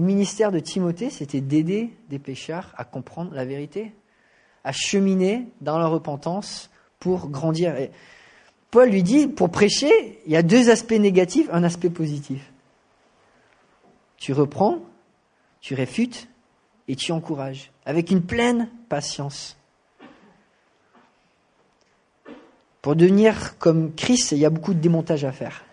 ministère 0.00 0.52
de 0.52 0.58
Timothée, 0.58 1.08
c'était 1.08 1.40
d'aider 1.40 1.90
des 2.10 2.18
pécheurs 2.18 2.74
à 2.76 2.84
comprendre 2.84 3.32
la 3.32 3.44
vérité, 3.44 3.94
à 4.62 4.72
cheminer 4.72 5.46
dans 5.62 5.78
la 5.78 5.86
repentance 5.86 6.70
pour 6.98 7.30
grandir. 7.30 7.74
Paul 8.70 8.90
lui 8.90 9.02
dit, 9.02 9.26
pour 9.26 9.50
prêcher, 9.50 10.20
il 10.26 10.32
y 10.32 10.36
a 10.36 10.42
deux 10.42 10.68
aspects 10.68 10.92
négatifs, 10.92 11.48
un 11.50 11.62
aspect 11.62 11.90
positif. 11.90 12.52
Tu 14.18 14.32
reprends, 14.32 14.80
tu 15.60 15.74
réfutes 15.74 16.28
et 16.88 16.96
tu 16.96 17.12
encourages, 17.12 17.70
avec 17.86 18.10
une 18.10 18.22
pleine 18.22 18.68
patience. 18.88 19.56
Pour 22.82 22.96
devenir 22.96 23.56
comme 23.58 23.94
Christ, 23.94 24.32
il 24.32 24.38
y 24.38 24.44
a 24.44 24.50
beaucoup 24.50 24.74
de 24.74 24.80
démontage 24.80 25.24
à 25.24 25.30
faire. 25.30 25.64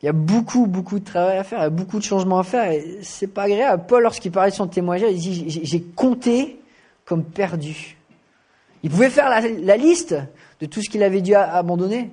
Il 0.00 0.06
y 0.06 0.08
a 0.08 0.12
beaucoup, 0.12 0.66
beaucoup 0.66 1.00
de 1.00 1.04
travail 1.04 1.38
à 1.38 1.44
faire, 1.44 1.58
il 1.58 1.62
y 1.62 1.66
a 1.66 1.70
beaucoup 1.70 1.98
de 1.98 2.04
changements 2.04 2.38
à 2.38 2.44
faire, 2.44 2.70
et 2.70 2.98
c'est 3.02 3.26
pas 3.28 3.42
agréable. 3.42 3.84
Paul, 3.86 4.02
lorsqu'il 4.02 4.32
parlait 4.32 4.50
de 4.50 4.56
son 4.56 4.66
témoignage, 4.68 5.10
il 5.12 5.18
dit, 5.18 5.44
j'ai 5.48 5.80
compté 5.80 6.60
comme 7.04 7.24
perdu. 7.24 7.96
Il 8.82 8.90
pouvait 8.90 9.10
faire 9.10 9.28
la, 9.28 9.76
liste 9.76 10.16
de 10.60 10.66
tout 10.66 10.82
ce 10.82 10.88
qu'il 10.88 11.02
avait 11.02 11.20
dû 11.20 11.34
abandonner. 11.34 12.10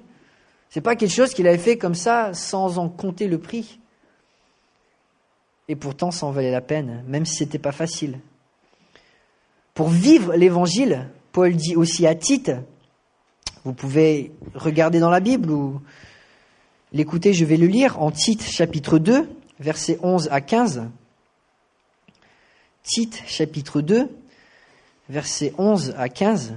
C'est 0.70 0.82
pas 0.82 0.96
quelque 0.96 1.14
chose 1.14 1.34
qu'il 1.34 1.48
avait 1.48 1.58
fait 1.58 1.78
comme 1.78 1.96
ça, 1.96 2.34
sans 2.34 2.78
en 2.78 2.90
compter 2.90 3.28
le 3.28 3.40
prix. 3.40 3.80
Et 5.68 5.76
pourtant, 5.76 6.12
ça 6.12 6.28
en 6.28 6.32
valait 6.32 6.52
la 6.52 6.62
peine, 6.62 7.04
même 7.08 7.26
si 7.26 7.36
c'était 7.36 7.60
pas 7.60 7.72
facile. 7.72 8.20
Pour 9.74 9.90
vivre 9.90 10.36
l'évangile, 10.36 11.10
Paul 11.32 11.56
dit 11.56 11.76
aussi 11.76 12.06
à 12.06 12.14
Tite, 12.14 12.52
vous 13.66 13.74
pouvez 13.74 14.32
regarder 14.56 15.00
dans 15.00 15.10
la 15.10 15.20
Bible 15.20 15.52
ou 15.52 15.82
l'écouter, 16.94 17.34
je 17.34 17.46
vais 17.46 17.58
le 17.58 17.68
lire 17.68 18.02
en 18.02 18.12
Tite 18.12 18.44
chapitre 18.44 19.00
2, 19.00 19.30
versets 19.60 20.00
11 20.02 20.30
à 20.32 20.42
15. 20.42 20.84
Tite 22.84 23.22
chapitre 23.28 23.82
2, 23.82 24.10
versets 25.10 25.54
11 25.58 25.94
à 25.98 26.10
15. 26.10 26.56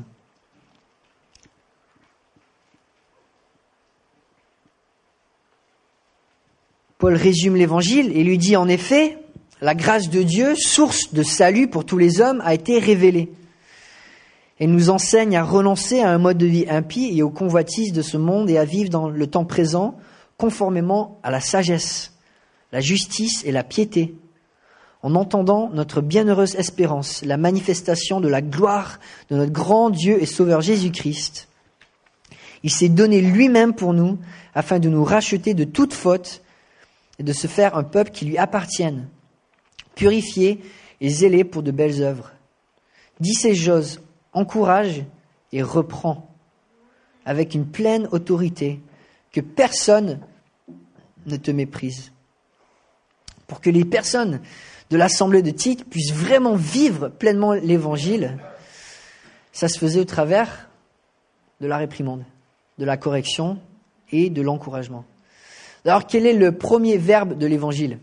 Paul 6.99 7.15
résume 7.15 7.57
l'évangile 7.57 8.17
et 8.17 8.23
lui 8.23 8.39
dit 8.39 8.55
en 8.55 8.69
effet, 8.69 9.19
la 9.61 9.75
grâce 9.75 10.09
de 10.09 10.23
Dieu, 10.23 10.55
source 10.55 11.13
de 11.13 11.25
salut 11.25 11.69
pour 11.69 11.85
tous 11.85 11.99
les 11.99 12.21
hommes, 12.21 12.41
a 12.45 12.55
été 12.55 12.79
révélée. 12.79 13.33
Elle 14.59 14.71
nous 14.71 14.91
enseigne 14.91 15.37
à 15.37 15.43
renoncer 15.43 16.01
à 16.01 16.11
un 16.11 16.19
mode 16.19 16.39
de 16.39 16.47
vie 16.47 16.67
impie 16.69 17.11
et 17.13 17.23
aux 17.23 17.31
convoitises 17.31 17.93
de 17.93 18.03
ce 18.03 18.17
monde 18.17 18.51
et 18.51 18.59
à 18.59 18.65
vivre 18.65 18.91
dans 18.91 19.09
le 19.09 19.27
temps 19.27 19.45
présent 19.45 19.97
conformément 20.37 21.19
à 21.23 21.31
la 21.31 21.41
sagesse, 21.41 22.13
la 22.73 22.81
justice 22.81 23.45
et 23.45 23.53
la 23.53 23.65
piété, 23.65 24.15
en 25.03 25.15
entendant 25.15 25.71
notre 25.73 26.01
bienheureuse 26.01 26.55
espérance, 26.55 27.25
la 27.25 27.37
manifestation 27.37 28.21
de 28.21 28.29
la 28.29 28.41
gloire 28.41 29.01
de 29.31 29.37
notre 29.37 29.53
grand 29.53 29.91
Dieu 29.91 30.23
et 30.23 30.27
Sauveur 30.27 30.61
Jésus-Christ. 30.61 31.49
Il 32.63 32.71
s'est 32.71 32.89
donné 32.89 33.21
lui-même 33.21 33.75
pour 33.75 33.93
nous 33.95 34.19
afin 34.55 34.79
de 34.79 34.89
nous 34.89 35.05
racheter 35.05 35.55
de 35.55 35.65
toute 35.65 35.93
faute 35.93 36.43
et 37.19 37.23
de 37.23 37.33
se 37.33 37.47
faire 37.47 37.77
un 37.77 37.83
peuple 37.83 38.11
qui 38.11 38.25
lui 38.25 38.39
appartienne, 38.39 39.09
purifié 39.95 40.61
et 41.01 41.09
zélé 41.09 41.43
pour 41.43 41.63
de 41.63 41.73
belles 41.73 42.03
œuvres. 42.03 42.33
Dis 43.21 43.35
ces 43.35 43.55
encourage 44.33 45.05
et 45.53 45.63
reprend 45.63 46.29
avec 47.25 47.55
une 47.55 47.67
pleine 47.67 48.09
autorité, 48.11 48.81
que 49.31 49.41
personne 49.41 50.21
ne 51.27 51.37
te 51.37 51.51
méprise. 51.51 52.13
Pour 53.47 53.61
que 53.61 53.71
les 53.71 53.85
personnes 53.85 54.41
de 54.91 54.97
l'assemblée 54.97 55.43
de 55.43 55.51
Tite 55.51 55.89
puissent 55.89 56.13
vraiment 56.13 56.55
vivre 56.55 57.09
pleinement 57.09 57.53
l'évangile, 57.53 58.39
ça 59.53 59.69
se 59.69 59.79
faisait 59.79 60.01
au 60.01 60.05
travers 60.05 60.69
de 61.61 61.67
la 61.67 61.77
réprimande, 61.77 62.25
de 62.79 62.85
la 62.85 62.97
correction 62.97 63.59
et 64.11 64.31
de 64.31 64.43
l'encouragement. 64.43 65.05
Alors, 65.85 66.07
quel 66.07 66.27
est 66.27 66.35
le 66.35 66.57
premier 66.57 66.97
verbe 66.97 67.37
de 67.39 67.47
l'évangile? 67.47 67.99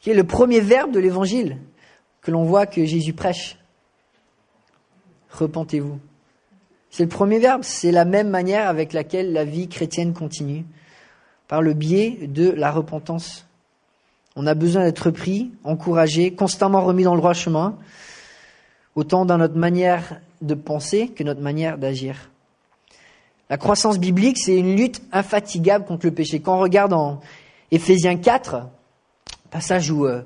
Quel 0.00 0.14
est 0.14 0.20
le 0.20 0.26
premier 0.26 0.60
verbe 0.60 0.92
de 0.92 1.00
l'évangile 1.00 1.58
que 2.20 2.30
l'on 2.30 2.44
voit 2.44 2.66
que 2.66 2.84
Jésus 2.84 3.12
prêche? 3.12 3.58
Repentez-vous. 5.38 5.98
C'est 6.90 7.02
le 7.02 7.08
premier 7.08 7.40
verbe, 7.40 7.62
c'est 7.64 7.90
la 7.90 8.04
même 8.04 8.28
manière 8.28 8.68
avec 8.68 8.92
laquelle 8.92 9.32
la 9.32 9.44
vie 9.44 9.68
chrétienne 9.68 10.14
continue, 10.14 10.64
par 11.48 11.60
le 11.60 11.74
biais 11.74 12.28
de 12.28 12.50
la 12.50 12.70
repentance. 12.70 13.46
On 14.36 14.46
a 14.46 14.54
besoin 14.54 14.84
d'être 14.84 15.10
pris, 15.10 15.50
encouragé, 15.64 16.32
constamment 16.34 16.82
remis 16.82 17.02
dans 17.02 17.14
le 17.14 17.20
droit 17.20 17.34
chemin, 17.34 17.76
autant 18.94 19.24
dans 19.24 19.38
notre 19.38 19.56
manière 19.56 20.20
de 20.40 20.54
penser 20.54 21.08
que 21.08 21.24
notre 21.24 21.40
manière 21.40 21.78
d'agir. 21.78 22.30
La 23.50 23.56
croissance 23.56 23.98
biblique, 23.98 24.38
c'est 24.38 24.56
une 24.56 24.76
lutte 24.76 25.02
infatigable 25.12 25.84
contre 25.84 26.06
le 26.06 26.12
péché. 26.12 26.40
Quand 26.40 26.56
on 26.56 26.60
regarde 26.60 26.92
en 26.92 27.20
Éphésiens 27.70 28.16
4, 28.16 28.68
passage 29.50 29.90
où 29.90 30.06
euh, 30.06 30.22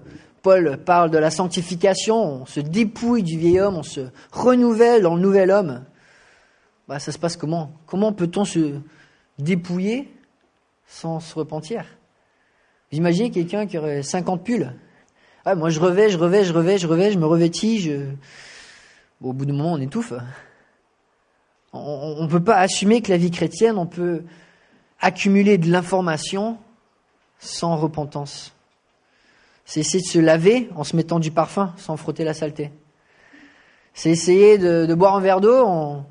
Paul 0.49 0.79
parle 0.79 1.11
de 1.11 1.19
la 1.19 1.31
sanctification, 1.31 2.41
on 2.41 2.47
se 2.47 2.61
dépouille 2.61 3.23
du 3.23 3.37
vieil 3.37 3.61
homme, 3.61 3.77
on 3.77 3.83
se 3.83 4.09
renouvelle 4.33 5.03
dans 5.03 5.15
le 5.15 5.21
nouvel 5.21 5.51
homme. 5.51 5.85
Bah, 6.89 6.99
ça 6.99 7.13
se 7.13 7.19
passe 7.19 7.37
comment? 7.37 7.71
Comment 7.85 8.15
peut-on 8.15 8.47
se 8.47 8.77
dépouiller 9.39 10.11
sans 10.87 11.21
se 11.21 11.35
repentir? 11.35 11.85
Vous 12.91 12.97
imaginez 12.97 13.31
quelqu'un 13.31 13.67
qui 13.67 13.77
aurait 13.77 14.03
50 14.03 14.43
pulls? 14.43 14.73
Ah, 15.45 15.55
Moi, 15.55 15.69
je 15.69 15.81
revais, 15.81 16.09
je 16.09 16.17
revais, 16.17 16.45
je 16.45 16.55
revais, 16.55 16.79
je 16.79 16.87
revais, 16.87 17.13
je 17.13 17.19
me 17.19 17.27
revêtis, 17.27 17.81
je... 17.81 18.07
au 19.21 19.35
bout 19.35 19.45
d'un 19.45 19.53
moment, 19.53 19.75
on 19.75 19.81
étouffe. 19.83 20.15
On 21.75 22.23
ne 22.23 22.27
peut 22.27 22.43
pas 22.43 22.57
assumer 22.57 23.03
que 23.03 23.11
la 23.11 23.19
vie 23.19 23.31
chrétienne, 23.31 23.77
on 23.77 23.85
peut 23.85 24.23
accumuler 24.99 25.59
de 25.59 25.71
l'information 25.71 26.57
sans 27.39 27.77
repentance. 27.77 28.55
C'est 29.69 29.81
essayer 29.81 30.03
de 30.03 30.09
se 30.09 30.19
laver 30.19 30.71
en 30.77 30.83
se 30.83 30.97
mettant 30.97 31.19
du 31.19 31.31
parfum 31.31 31.75
sans 31.77 31.99
frotter 31.99 32.25
la 32.25 32.33
saleté. 32.33 32.73
C'est 33.93 34.09
essayer 34.09 34.57
de, 34.57 34.95
boire 34.95 35.15
un 35.15 35.21
verre 35.21 35.43
d'eau 35.43 35.63
en, 35.63 36.07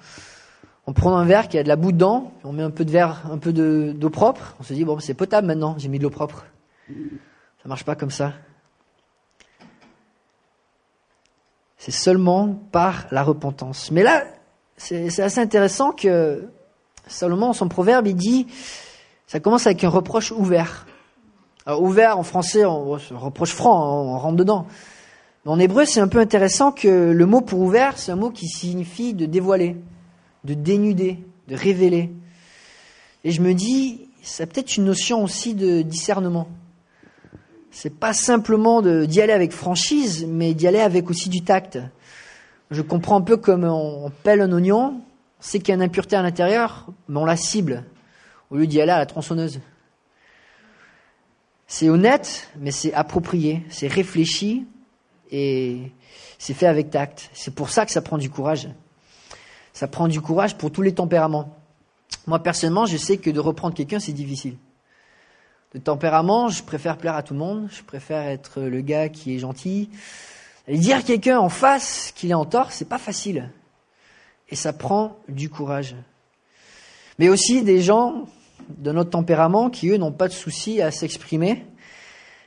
prenant 0.93 1.17
un 1.17 1.25
verre 1.25 1.47
qui 1.47 1.57
a 1.57 1.63
de 1.63 1.67
la 1.67 1.75
boue 1.75 1.91
dedans, 1.91 2.33
on 2.43 2.51
met 2.51 2.61
un 2.61 2.69
peu 2.69 2.85
de 2.85 2.91
verre, 2.91 3.23
un 3.31 3.39
peu 3.39 3.51
d'eau 3.51 4.09
propre, 4.11 4.55
on 4.59 4.63
se 4.63 4.75
dit 4.75 4.85
bon 4.85 4.99
c'est 4.99 5.15
potable 5.15 5.47
maintenant, 5.47 5.73
j'ai 5.79 5.87
mis 5.87 5.97
de 5.97 6.03
l'eau 6.03 6.11
propre. 6.11 6.45
Ça 6.87 7.67
marche 7.67 7.83
pas 7.83 7.95
comme 7.95 8.11
ça. 8.11 8.33
C'est 11.77 11.89
seulement 11.89 12.53
par 12.71 13.07
la 13.09 13.23
repentance. 13.23 13.89
Mais 13.89 14.03
là, 14.03 14.23
c'est 14.75 15.19
assez 15.19 15.39
intéressant 15.39 15.93
que 15.93 16.47
Salomon, 17.07 17.53
son 17.53 17.69
proverbe, 17.69 18.05
il 18.05 18.15
dit, 18.15 18.45
ça 19.25 19.39
commence 19.39 19.65
avec 19.65 19.83
un 19.83 19.89
reproche 19.89 20.31
ouvert. 20.31 20.85
Alors, 21.67 21.83
ouvert 21.83 22.17
en 22.17 22.23
français, 22.23 22.63
on, 22.63 22.91
reproche 22.91 23.51
franc, 23.51 23.83
hein, 23.83 24.13
on 24.13 24.17
rentre 24.17 24.37
dedans. 24.37 24.67
Mais 25.43 25.51
en 25.51 25.59
hébreu, 25.59 25.83
c'est 25.83 25.99
un 25.99 26.07
peu 26.07 26.19
intéressant 26.19 26.71
que 26.71 27.11
le 27.11 27.25
mot 27.25 27.41
pour 27.41 27.59
ouvert, 27.59 27.97
c'est 27.97 28.09
un 28.09 28.15
mot 28.15 28.29
qui 28.29 28.47
signifie 28.47 29.13
de 29.13 29.25
dévoiler, 29.25 29.75
de 30.45 30.53
dénuder, 30.53 31.19
de 31.49 31.55
révéler. 31.57 32.13
Et 33.25 33.31
je 33.31 33.41
me 33.41 33.53
dis, 33.53 34.07
ça 34.23 34.47
peut-être 34.47 34.77
une 34.77 34.85
notion 34.85 35.21
aussi 35.25 35.55
de 35.55 35.81
discernement. 35.81 36.47
C'est 37.69 37.99
pas 37.99 38.13
simplement 38.13 38.81
d'y 38.81 39.19
aller 39.19 39.33
avec 39.33 39.51
franchise, 39.51 40.25
mais 40.25 40.53
d'y 40.53 40.67
aller 40.67 40.79
avec 40.79 41.09
aussi 41.09 41.27
du 41.27 41.41
tact. 41.41 41.79
Je 42.71 42.81
comprends 42.81 43.17
un 43.17 43.23
peu 43.23 43.35
comme 43.35 43.65
on 43.65 44.09
pèle 44.23 44.39
un 44.39 44.53
oignon, 44.53 45.01
on 45.01 45.43
sait 45.43 45.59
qu'il 45.59 45.67
y 45.67 45.71
a 45.73 45.75
une 45.75 45.81
impureté 45.81 46.15
à 46.15 46.21
l'intérieur, 46.21 46.87
mais 47.09 47.19
on 47.19 47.25
la 47.25 47.35
cible, 47.35 47.83
au 48.51 48.55
lieu 48.55 48.67
d'y 48.67 48.79
aller 48.79 48.93
à 48.93 48.99
la 48.99 49.05
tronçonneuse. 49.05 49.59
C'est 51.67 51.89
honnête, 51.89 52.49
mais 52.57 52.71
c'est 52.71 52.93
approprié, 52.93 53.63
c'est 53.69 53.87
réfléchi 53.87 54.65
et 55.31 55.91
c'est 56.39 56.53
fait 56.53 56.67
avec 56.67 56.89
tact. 56.89 57.29
C'est 57.33 57.53
pour 57.53 57.69
ça 57.69 57.85
que 57.85 57.91
ça 57.91 58.01
prend 58.01 58.17
du 58.17 58.29
courage. 58.29 58.69
Ça 59.73 59.87
prend 59.87 60.07
du 60.07 60.21
courage 60.21 60.57
pour 60.57 60.71
tous 60.71 60.81
les 60.81 60.93
tempéraments. 60.93 61.55
Moi, 62.25 62.39
personnellement, 62.39 62.85
je 62.85 62.95
sais 62.95 63.17
que 63.17 63.29
de 63.29 63.39
reprendre 63.39 63.75
quelqu'un, 63.75 63.99
c'est 63.99 64.13
difficile. 64.13 64.57
De 65.73 65.79
tempérament, 65.79 66.47
je 66.47 66.63
préfère 66.63 66.97
plaire 66.97 67.15
à 67.15 67.23
tout 67.23 67.33
le 67.33 67.39
monde, 67.39 67.67
je 67.69 67.83
préfère 67.83 68.21
être 68.21 68.61
le 68.61 68.79
gars 68.81 69.09
qui 69.09 69.35
est 69.35 69.39
gentil. 69.39 69.89
Et 70.69 70.77
dire 70.77 71.03
quelqu'un 71.03 71.37
en 71.37 71.49
face 71.49 72.13
qu'il 72.15 72.31
est 72.31 72.33
en 72.33 72.45
tort, 72.45 72.71
c'est 72.71 72.87
pas 72.87 72.97
facile. 72.97 73.51
Et 74.49 74.55
ça 74.55 74.71
prend 74.71 75.17
du 75.27 75.49
courage. 75.49 75.95
Mais 77.19 77.27
aussi 77.27 77.63
des 77.63 77.81
gens 77.81 78.25
de 78.77 78.91
notre 78.91 79.11
tempérament 79.11 79.69
qui, 79.69 79.89
eux, 79.89 79.97
n'ont 79.97 80.11
pas 80.11 80.27
de 80.27 80.33
souci 80.33 80.81
à 80.81 80.91
s'exprimer, 80.91 81.65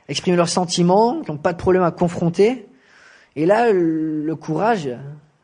exprimer 0.07 0.37
leurs 0.37 0.49
sentiments, 0.49 1.21
qui 1.21 1.31
n'ont 1.31 1.37
pas 1.37 1.53
de 1.53 1.57
problème 1.57 1.83
à 1.83 1.91
confronter. 1.91 2.67
Et 3.35 3.45
là, 3.45 3.71
le 3.71 4.35
courage, 4.35 4.89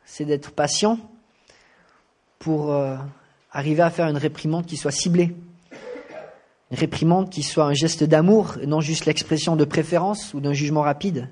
c'est 0.04 0.24
d'être 0.24 0.50
patient 0.50 0.98
pour 2.38 2.72
euh, 2.72 2.96
arriver 3.52 3.82
à 3.82 3.90
faire 3.90 4.08
une 4.08 4.16
réprimande 4.16 4.66
qui 4.66 4.76
soit 4.76 4.90
ciblée. 4.90 5.34
Une 6.70 6.78
réprimande 6.78 7.30
qui 7.30 7.42
soit 7.42 7.64
un 7.64 7.74
geste 7.74 8.04
d'amour, 8.04 8.56
et 8.60 8.66
non 8.66 8.80
juste 8.80 9.06
l'expression 9.06 9.56
de 9.56 9.64
préférence 9.64 10.34
ou 10.34 10.40
d'un 10.40 10.52
jugement 10.52 10.82
rapide. 10.82 11.28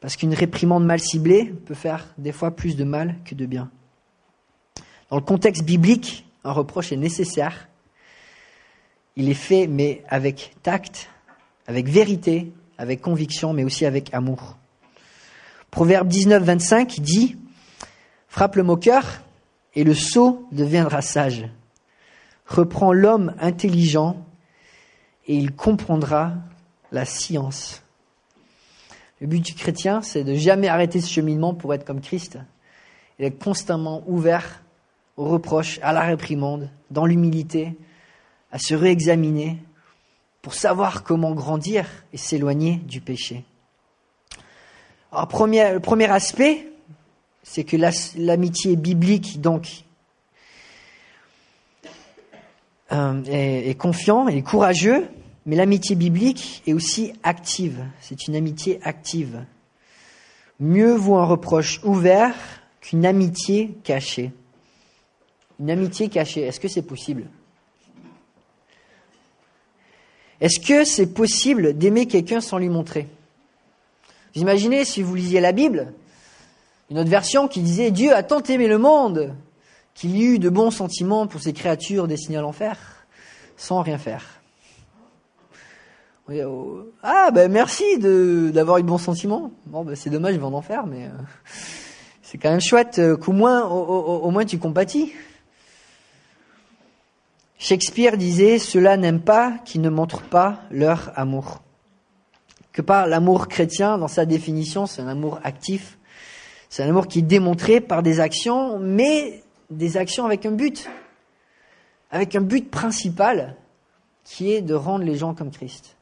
Parce 0.00 0.16
qu'une 0.16 0.34
réprimande 0.34 0.84
mal 0.84 1.00
ciblée 1.00 1.52
peut 1.64 1.74
faire 1.74 2.06
des 2.18 2.32
fois 2.32 2.54
plus 2.54 2.76
de 2.76 2.84
mal 2.84 3.16
que 3.24 3.34
de 3.34 3.46
bien. 3.46 3.70
Dans 5.10 5.16
le 5.16 5.22
contexte 5.22 5.64
biblique, 5.64 6.26
un 6.44 6.52
reproche 6.52 6.92
est 6.92 6.96
nécessaire, 6.96 7.68
il 9.16 9.30
est 9.30 9.34
fait, 9.34 9.66
mais 9.66 10.02
avec 10.08 10.54
tact, 10.62 11.08
avec 11.66 11.88
vérité, 11.88 12.52
avec 12.78 13.00
conviction, 13.00 13.52
mais 13.52 13.64
aussi 13.64 13.86
avec 13.86 14.12
amour. 14.12 14.56
Proverbe 15.70 16.08
19, 16.08 16.42
25 16.42 17.00
dit 17.00 17.36
Frappe 18.28 18.56
le 18.56 18.62
moqueur, 18.62 19.22
et 19.74 19.84
le 19.84 19.94
sot 19.94 20.46
deviendra 20.52 21.02
sage. 21.02 21.48
Reprends 22.46 22.92
l'homme 22.92 23.34
intelligent, 23.40 24.24
et 25.26 25.36
il 25.36 25.54
comprendra 25.54 26.34
la 26.92 27.04
science. 27.04 27.82
Le 29.20 29.26
but 29.26 29.40
du 29.40 29.54
chrétien, 29.54 30.02
c'est 30.02 30.24
de 30.24 30.34
jamais 30.34 30.68
arrêter 30.68 31.00
ce 31.00 31.10
cheminement 31.10 31.54
pour 31.54 31.72
être 31.74 31.84
comme 31.84 32.00
Christ, 32.00 32.38
et 33.18 33.24
d'être 33.24 33.42
constamment 33.42 34.04
ouvert 34.06 34.62
aux 35.16 35.28
reproches, 35.28 35.80
à 35.82 35.94
la 35.94 36.02
réprimande, 36.02 36.70
dans 36.90 37.06
l'humilité, 37.06 37.74
à 38.56 38.58
se 38.58 38.74
réexaminer 38.74 39.58
pour 40.40 40.54
savoir 40.54 41.02
comment 41.02 41.34
grandir 41.34 41.84
et 42.14 42.16
s'éloigner 42.16 42.76
du 42.76 43.02
péché. 43.02 43.44
Alors, 45.12 45.28
le 45.28 45.78
premier 45.78 46.10
aspect, 46.10 46.66
c'est 47.42 47.64
que 47.64 47.76
l'amitié 48.16 48.76
biblique, 48.76 49.42
donc, 49.42 49.84
euh, 52.92 53.22
est, 53.26 53.68
est, 53.68 53.74
confiant, 53.74 54.26
et 54.26 54.42
courageux, 54.42 55.06
mais 55.44 55.54
l'amitié 55.54 55.94
biblique 55.94 56.62
est 56.66 56.72
aussi 56.72 57.12
active. 57.24 57.84
C'est 58.00 58.26
une 58.26 58.36
amitié 58.36 58.80
active. 58.84 59.44
Mieux 60.60 60.94
vaut 60.94 61.16
un 61.16 61.26
reproche 61.26 61.78
ouvert 61.84 62.34
qu'une 62.80 63.04
amitié 63.04 63.76
cachée. 63.84 64.32
Une 65.60 65.70
amitié 65.70 66.08
cachée, 66.08 66.40
est-ce 66.40 66.58
que 66.58 66.68
c'est 66.68 66.80
possible? 66.80 67.26
Est-ce 70.40 70.60
que 70.60 70.84
c'est 70.84 71.06
possible 71.06 71.76
d'aimer 71.76 72.06
quelqu'un 72.06 72.40
sans 72.40 72.58
lui 72.58 72.68
montrer? 72.68 73.08
Vous 74.34 74.42
imaginez 74.42 74.84
si 74.84 75.02
vous 75.02 75.14
lisiez 75.14 75.40
la 75.40 75.52
Bible, 75.52 75.94
une 76.90 76.98
autre 76.98 77.10
version 77.10 77.48
qui 77.48 77.62
disait 77.62 77.90
Dieu 77.90 78.14
a 78.14 78.22
tant 78.22 78.42
aimé 78.42 78.68
le 78.68 78.78
monde 78.78 79.34
qu'il 79.94 80.14
y 80.14 80.24
eut 80.24 80.38
de 80.38 80.50
bons 80.50 80.70
sentiments 80.70 81.26
pour 81.26 81.40
ces 81.40 81.52
créatures 81.52 82.06
destinées 82.06 82.36
à 82.36 82.42
l'enfer, 82.42 82.78
sans 83.56 83.80
rien 83.80 83.98
faire. 83.98 84.24
Oh, 86.28 86.82
ah 87.02 87.30
ben 87.32 87.50
merci 87.50 87.98
d'avoir 87.98 88.78
eu 88.78 88.82
de 88.82 88.86
bons 88.88 88.98
sentiments. 88.98 89.52
Bon 89.64 89.84
ben 89.84 89.94
c'est 89.94 90.10
dommage, 90.10 90.34
il 90.34 90.40
va 90.40 90.48
en 90.48 90.52
enfer, 90.52 90.86
mais 90.86 91.04
euh, 91.04 91.10
c'est 92.20 92.36
quand 92.36 92.50
même 92.50 92.60
chouette 92.60 92.98
euh, 92.98 93.16
qu'au 93.16 93.32
moins, 93.32 93.64
au 93.64 94.30
moins 94.30 94.44
tu 94.44 94.58
compatis. 94.58 95.12
Shakespeare 97.58 98.16
disait 98.16 98.58
Ceux-là 98.58 98.96
n'aiment 98.96 99.20
pas 99.20 99.52
qui 99.64 99.78
ne 99.78 99.88
montrent 99.88 100.22
pas 100.22 100.60
leur 100.70 101.12
amour. 101.16 101.62
Que 102.72 102.82
par 102.82 103.06
l'amour 103.06 103.48
chrétien, 103.48 103.98
dans 103.98 104.08
sa 104.08 104.26
définition, 104.26 104.86
c'est 104.86 105.02
un 105.02 105.08
amour 105.08 105.40
actif. 105.42 105.98
C'est 106.68 106.82
un 106.82 106.88
amour 106.88 107.06
qui 107.06 107.20
est 107.20 107.22
démontré 107.22 107.80
par 107.80 108.02
des 108.02 108.20
actions, 108.20 108.78
mais 108.78 109.42
des 109.70 109.96
actions 109.96 110.26
avec 110.26 110.44
un 110.44 110.52
but. 110.52 110.88
Avec 112.10 112.36
un 112.36 112.42
but 112.42 112.70
principal, 112.70 113.56
qui 114.24 114.52
est 114.52 114.60
de 114.60 114.74
rendre 114.74 115.04
les 115.04 115.16
gens 115.16 115.34
comme 115.34 115.50
Christ. 115.50 115.96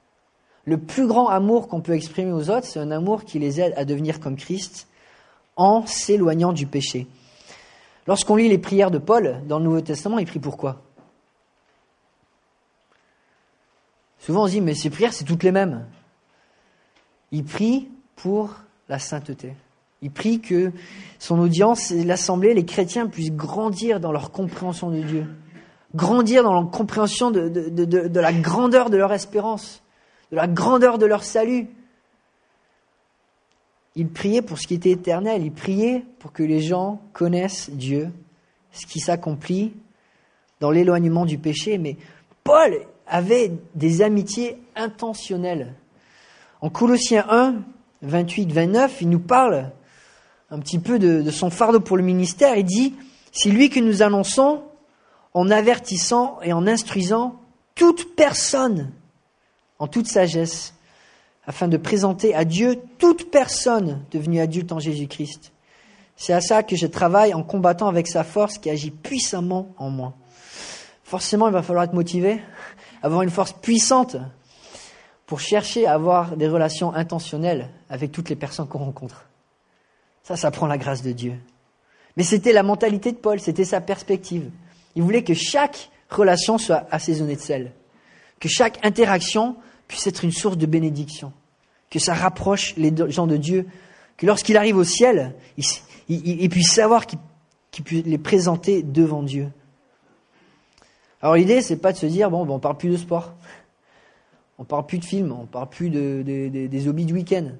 Le 0.64 0.78
plus 0.78 1.06
grand 1.06 1.28
amour 1.28 1.68
qu'on 1.68 1.82
peut 1.82 1.92
exprimer 1.92 2.32
aux 2.32 2.50
autres, 2.50 2.66
c'est 2.66 2.80
un 2.80 2.90
amour 2.90 3.24
qui 3.24 3.38
les 3.38 3.60
aide 3.60 3.74
à 3.76 3.84
devenir 3.84 4.18
comme 4.18 4.36
Christ 4.36 4.88
en 5.56 5.86
s'éloignant 5.86 6.52
du 6.52 6.66
péché. 6.66 7.06
Lorsqu'on 8.06 8.36
lit 8.36 8.48
les 8.48 8.58
prières 8.58 8.90
de 8.90 8.98
Paul 8.98 9.42
dans 9.46 9.58
le 9.58 9.64
Nouveau 9.64 9.80
Testament, 9.82 10.18
il 10.18 10.26
prie 10.26 10.40
pourquoi? 10.40 10.83
Souvent 14.24 14.44
on 14.44 14.46
se 14.46 14.52
dit, 14.52 14.62
mais 14.62 14.74
ces 14.74 14.88
prières, 14.88 15.12
c'est 15.12 15.26
toutes 15.26 15.42
les 15.42 15.52
mêmes. 15.52 15.84
Il 17.30 17.44
prie 17.44 17.90
pour 18.16 18.54
la 18.88 18.98
sainteté. 18.98 19.52
Il 20.00 20.10
prie 20.10 20.40
que 20.40 20.72
son 21.18 21.38
audience, 21.38 21.90
l'Assemblée, 21.90 22.54
les 22.54 22.64
chrétiens 22.64 23.06
puissent 23.06 23.32
grandir 23.32 24.00
dans 24.00 24.12
leur 24.12 24.30
compréhension 24.30 24.88
de 24.88 25.02
Dieu, 25.02 25.26
grandir 25.94 26.42
dans 26.42 26.54
leur 26.54 26.70
compréhension 26.70 27.30
de, 27.30 27.50
de, 27.50 28.20
la 28.20 28.32
grandeur 28.32 28.88
de 28.88 28.96
leur 28.96 29.12
espérance, 29.12 29.82
de 30.30 30.36
la 30.36 30.46
grandeur 30.46 30.96
de 30.96 31.04
leur 31.04 31.22
salut. 31.22 31.68
Il 33.94 34.08
priait 34.08 34.40
pour 34.40 34.58
ce 34.58 34.66
qui 34.66 34.72
était 34.72 34.92
éternel, 34.92 35.44
il 35.44 35.52
priait 35.52 36.02
pour 36.18 36.32
que 36.32 36.42
les 36.42 36.62
gens 36.62 36.98
connaissent 37.12 37.68
Dieu, 37.68 38.10
ce 38.72 38.86
qui 38.86 39.00
s'accomplit 39.00 39.74
dans 40.60 40.70
l'éloignement 40.70 41.26
du 41.26 41.36
péché. 41.36 41.76
Mais 41.76 41.98
Paul, 42.42 42.86
avait 43.06 43.52
des 43.74 44.02
amitiés 44.02 44.58
intentionnelles. 44.76 45.74
En 46.60 46.70
Colossiens 46.70 47.26
1, 47.28 47.56
28, 48.02 48.52
29, 48.52 49.02
il 49.02 49.10
nous 49.10 49.20
parle 49.20 49.70
un 50.50 50.58
petit 50.60 50.78
peu 50.78 50.98
de, 50.98 51.30
son 51.30 51.50
fardeau 51.50 51.80
pour 51.80 51.96
le 51.96 52.02
ministère. 52.02 52.56
Il 52.56 52.64
dit, 52.64 52.94
c'est 53.32 53.50
lui 53.50 53.70
que 53.70 53.80
nous 53.80 54.02
annonçons 54.02 54.62
en 55.32 55.50
avertissant 55.50 56.38
et 56.42 56.52
en 56.52 56.66
instruisant 56.66 57.40
toute 57.74 58.14
personne 58.14 58.92
en 59.78 59.88
toute 59.88 60.06
sagesse, 60.06 60.74
afin 61.46 61.68
de 61.68 61.76
présenter 61.76 62.34
à 62.34 62.44
Dieu 62.44 62.80
toute 62.98 63.30
personne 63.30 64.02
devenue 64.12 64.40
adulte 64.40 64.72
en 64.72 64.78
Jésus-Christ. 64.78 65.52
C'est 66.16 66.32
à 66.32 66.40
ça 66.40 66.62
que 66.62 66.76
je 66.76 66.86
travaille 66.86 67.34
en 67.34 67.42
combattant 67.42 67.88
avec 67.88 68.06
sa 68.06 68.24
force 68.24 68.56
qui 68.58 68.70
agit 68.70 68.90
puissamment 68.90 69.74
en 69.76 69.90
moi. 69.90 70.14
Forcément, 71.02 71.48
il 71.48 71.52
va 71.52 71.62
falloir 71.62 71.84
être 71.84 71.92
motivé, 71.92 72.40
avoir 73.04 73.22
une 73.22 73.30
force 73.30 73.52
puissante 73.52 74.16
pour 75.26 75.38
chercher 75.38 75.86
à 75.86 75.92
avoir 75.92 76.36
des 76.36 76.48
relations 76.48 76.94
intentionnelles 76.94 77.68
avec 77.90 78.10
toutes 78.12 78.30
les 78.30 78.36
personnes 78.36 78.66
qu'on 78.66 78.78
rencontre. 78.78 79.26
Ça, 80.22 80.36
ça 80.36 80.50
prend 80.50 80.66
la 80.66 80.78
grâce 80.78 81.02
de 81.02 81.12
Dieu. 81.12 81.34
Mais 82.16 82.22
c'était 82.22 82.52
la 82.52 82.62
mentalité 82.62 83.12
de 83.12 83.18
Paul, 83.18 83.38
c'était 83.40 83.66
sa 83.66 83.82
perspective. 83.82 84.50
Il 84.94 85.02
voulait 85.02 85.22
que 85.22 85.34
chaque 85.34 85.90
relation 86.08 86.56
soit 86.56 86.86
assaisonnée 86.90 87.36
de 87.36 87.40
sel, 87.40 87.72
que 88.40 88.48
chaque 88.48 88.84
interaction 88.84 89.56
puisse 89.86 90.06
être 90.06 90.24
une 90.24 90.32
source 90.32 90.56
de 90.56 90.66
bénédiction, 90.66 91.32
que 91.90 91.98
ça 91.98 92.14
rapproche 92.14 92.74
les 92.78 92.92
gens 93.08 93.26
de 93.26 93.36
Dieu, 93.36 93.66
que 94.16 94.24
lorsqu'il 94.24 94.56
arrive 94.56 94.78
au 94.78 94.84
ciel, 94.84 95.34
il, 96.08 96.48
puisse 96.48 96.72
savoir 96.72 97.06
qu'il 97.06 97.84
puisse 97.84 98.06
les 98.06 98.18
présenter 98.18 98.82
devant 98.82 99.22
Dieu. 99.22 99.50
Alors 101.24 101.36
l'idée, 101.36 101.62
c'est 101.62 101.78
pas 101.78 101.94
de 101.94 101.96
se 101.96 102.04
dire, 102.04 102.30
bon, 102.30 102.44
ben, 102.44 102.52
on 102.52 102.58
parle 102.58 102.76
plus 102.76 102.90
de 102.90 102.98
sport. 102.98 103.32
On 104.58 104.64
parle 104.64 104.84
plus 104.84 104.98
de 104.98 105.06
films, 105.06 105.32
on 105.32 105.46
parle 105.46 105.70
plus 105.70 105.88
de, 105.88 106.20
des 106.22 106.86
hobbies 106.86 107.06
du 107.06 107.14
week-end. 107.14 107.52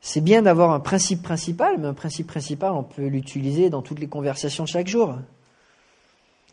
C'est 0.00 0.22
bien 0.22 0.40
d'avoir 0.40 0.70
un 0.70 0.80
principe 0.80 1.20
principal, 1.22 1.76
mais 1.78 1.88
un 1.88 1.92
principe 1.92 2.26
principal, 2.26 2.72
on 2.72 2.84
peut 2.84 3.06
l'utiliser 3.06 3.68
dans 3.68 3.82
toutes 3.82 3.98
les 3.98 4.06
conversations 4.06 4.64
de 4.64 4.68
chaque 4.70 4.88
jour. 4.88 5.18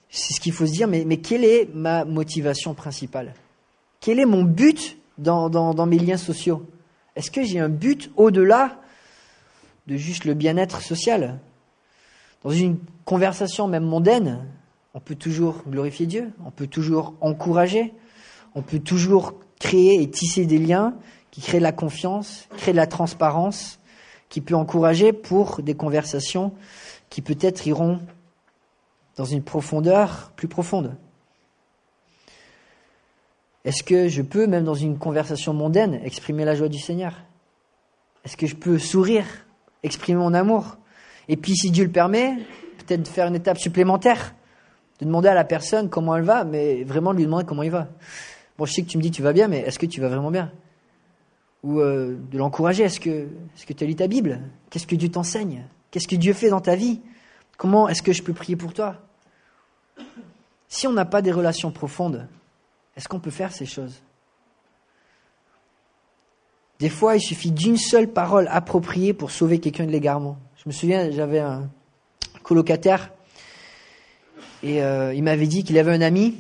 C'est 0.10 0.34
ce 0.34 0.42
qu'il 0.42 0.52
faut 0.52 0.66
se 0.66 0.74
dire, 0.74 0.90
mais, 0.90 1.06
quelle 1.16 1.46
est 1.46 1.74
ma 1.74 2.04
motivation 2.04 2.74
principale? 2.74 3.36
Quel 4.02 4.20
est 4.20 4.26
mon 4.26 4.44
but 4.44 4.98
dans, 5.18 5.50
dans 5.50 5.86
mes 5.86 5.98
liens 5.98 6.18
sociaux? 6.18 6.70
Est-ce 7.16 7.32
que 7.32 7.44
j'ai 7.44 7.60
un 7.60 7.70
but 7.70 8.12
au-delà 8.18 8.82
de 9.88 9.96
juste 9.96 10.26
le 10.26 10.34
bien-être 10.34 10.82
social? 10.82 11.40
Dans 12.46 12.52
une 12.52 12.78
conversation 13.06 13.68
même 13.68 13.86
mondaine, 13.86 14.46
on 14.94 15.00
peut 15.00 15.16
toujours 15.16 15.64
glorifier 15.68 16.06
Dieu, 16.06 16.32
on 16.46 16.52
peut 16.52 16.68
toujours 16.68 17.16
encourager, 17.20 17.92
on 18.54 18.62
peut 18.62 18.78
toujours 18.78 19.34
créer 19.60 20.00
et 20.00 20.08
tisser 20.12 20.46
des 20.46 20.60
liens 20.60 20.94
qui 21.32 21.42
créent 21.42 21.58
de 21.58 21.64
la 21.64 21.72
confiance, 21.72 22.48
créent 22.56 22.72
de 22.72 22.78
la 22.78 22.86
transparence, 22.86 23.80
qui 24.30 24.42
peut 24.42 24.54
encourager 24.54 25.12
pour 25.12 25.64
des 25.64 25.74
conversations 25.74 26.54
qui 27.10 27.24
peut-être 27.24 27.66
iront 27.66 28.00
dans 29.16 29.26
une 29.26 29.42
profondeur 29.42 30.32
plus 30.36 30.48
profonde. 30.48 30.96
Est-ce 33.64 33.82
que 33.82 34.08
je 34.08 34.22
peux, 34.22 34.46
même 34.46 34.66
dans 34.66 34.76
une 34.76 35.00
conversation 35.00 35.56
mondaine, 35.56 36.00
exprimer 36.04 36.46
la 36.46 36.54
joie 36.54 36.70
du 36.70 36.78
Seigneur? 36.78 37.24
Est-ce 38.24 38.38
que 38.38 38.46
je 38.46 38.56
peux 38.56 38.78
sourire, 38.78 39.26
exprimer 39.82 40.20
mon 40.20 40.36
amour? 40.36 40.78
Et 41.28 41.38
puis, 41.38 41.56
si 41.56 41.72
Dieu 41.72 41.86
le 41.86 41.92
permet, 41.92 42.38
peut-être 42.86 43.08
faire 43.08 43.28
une 43.28 43.36
étape 43.36 43.58
supplémentaire, 43.58 44.36
de 45.00 45.06
demander 45.06 45.28
à 45.28 45.34
la 45.34 45.44
personne 45.44 45.90
comment 45.90 46.16
elle 46.16 46.24
va, 46.24 46.44
mais 46.44 46.84
vraiment 46.84 47.12
de 47.12 47.18
lui 47.18 47.26
demander 47.26 47.46
comment 47.46 47.64
il 47.64 47.72
va. 47.72 47.90
Bon, 48.58 48.66
je 48.66 48.74
sais 48.74 48.82
que 48.84 48.88
tu 48.88 48.98
me 48.98 49.04
dis 49.04 49.12
tu 49.12 49.22
vas 49.22 49.34
bien, 49.34 49.48
mais 49.48 49.60
est-ce 49.60 49.80
que 49.80 49.86
tu 49.86 50.00
vas 50.00 50.08
vraiment 50.08 50.32
bien? 50.32 50.52
Ou 51.64 51.80
euh, 51.80 52.18
de 52.32 52.38
l'encourager. 52.38 52.84
Est-ce 52.84 53.00
que, 53.00 53.10
est-ce 53.10 53.66
que 53.66 53.74
tu 53.74 53.84
as 53.84 53.88
lu 53.88 53.96
ta 53.96 54.08
Bible? 54.08 54.40
Qu'est-ce 54.70 54.88
que 54.88 54.96
Dieu 54.96 55.10
t'enseigne? 55.10 55.66
Qu'est-ce 55.92 56.08
que 56.08 56.16
Dieu 56.16 56.34
fait 56.34 56.50
dans 56.50 56.62
ta 56.62 56.76
vie? 56.76 57.02
Comment 57.58 57.90
est-ce 57.90 58.02
que 58.02 58.14
je 58.14 58.24
peux 58.24 58.34
prier 58.34 58.56
pour 58.56 58.74
toi? 58.74 58.98
Si 60.68 60.88
on 60.88 60.94
n'a 60.94 61.06
pas 61.06 61.22
des 61.22 61.32
relations 61.32 61.72
profondes, 61.72 62.28
est-ce 62.96 63.08
qu'on 63.08 63.20
peut 63.20 63.32
faire 63.32 63.52
ces 63.52 63.66
choses? 63.66 64.02
Des 66.80 66.90
fois, 66.90 67.16
il 67.16 67.22
suffit 67.22 67.52
d'une 67.52 67.78
seule 67.78 68.12
parole 68.12 68.48
appropriée 68.52 69.14
pour 69.14 69.32
sauver 69.32 69.60
quelqu'un 69.60 69.86
de 69.86 69.92
l'égarement. 69.92 70.38
Je 70.66 70.70
me 70.72 70.74
souviens, 70.74 71.12
j'avais 71.12 71.38
un 71.38 71.70
colocataire 72.42 73.12
et 74.64 74.82
euh, 74.82 75.14
il 75.14 75.22
m'avait 75.22 75.46
dit 75.46 75.64
qu'il 75.64 75.78
avait 75.78 75.92
un 75.92 76.02
ami. 76.02 76.38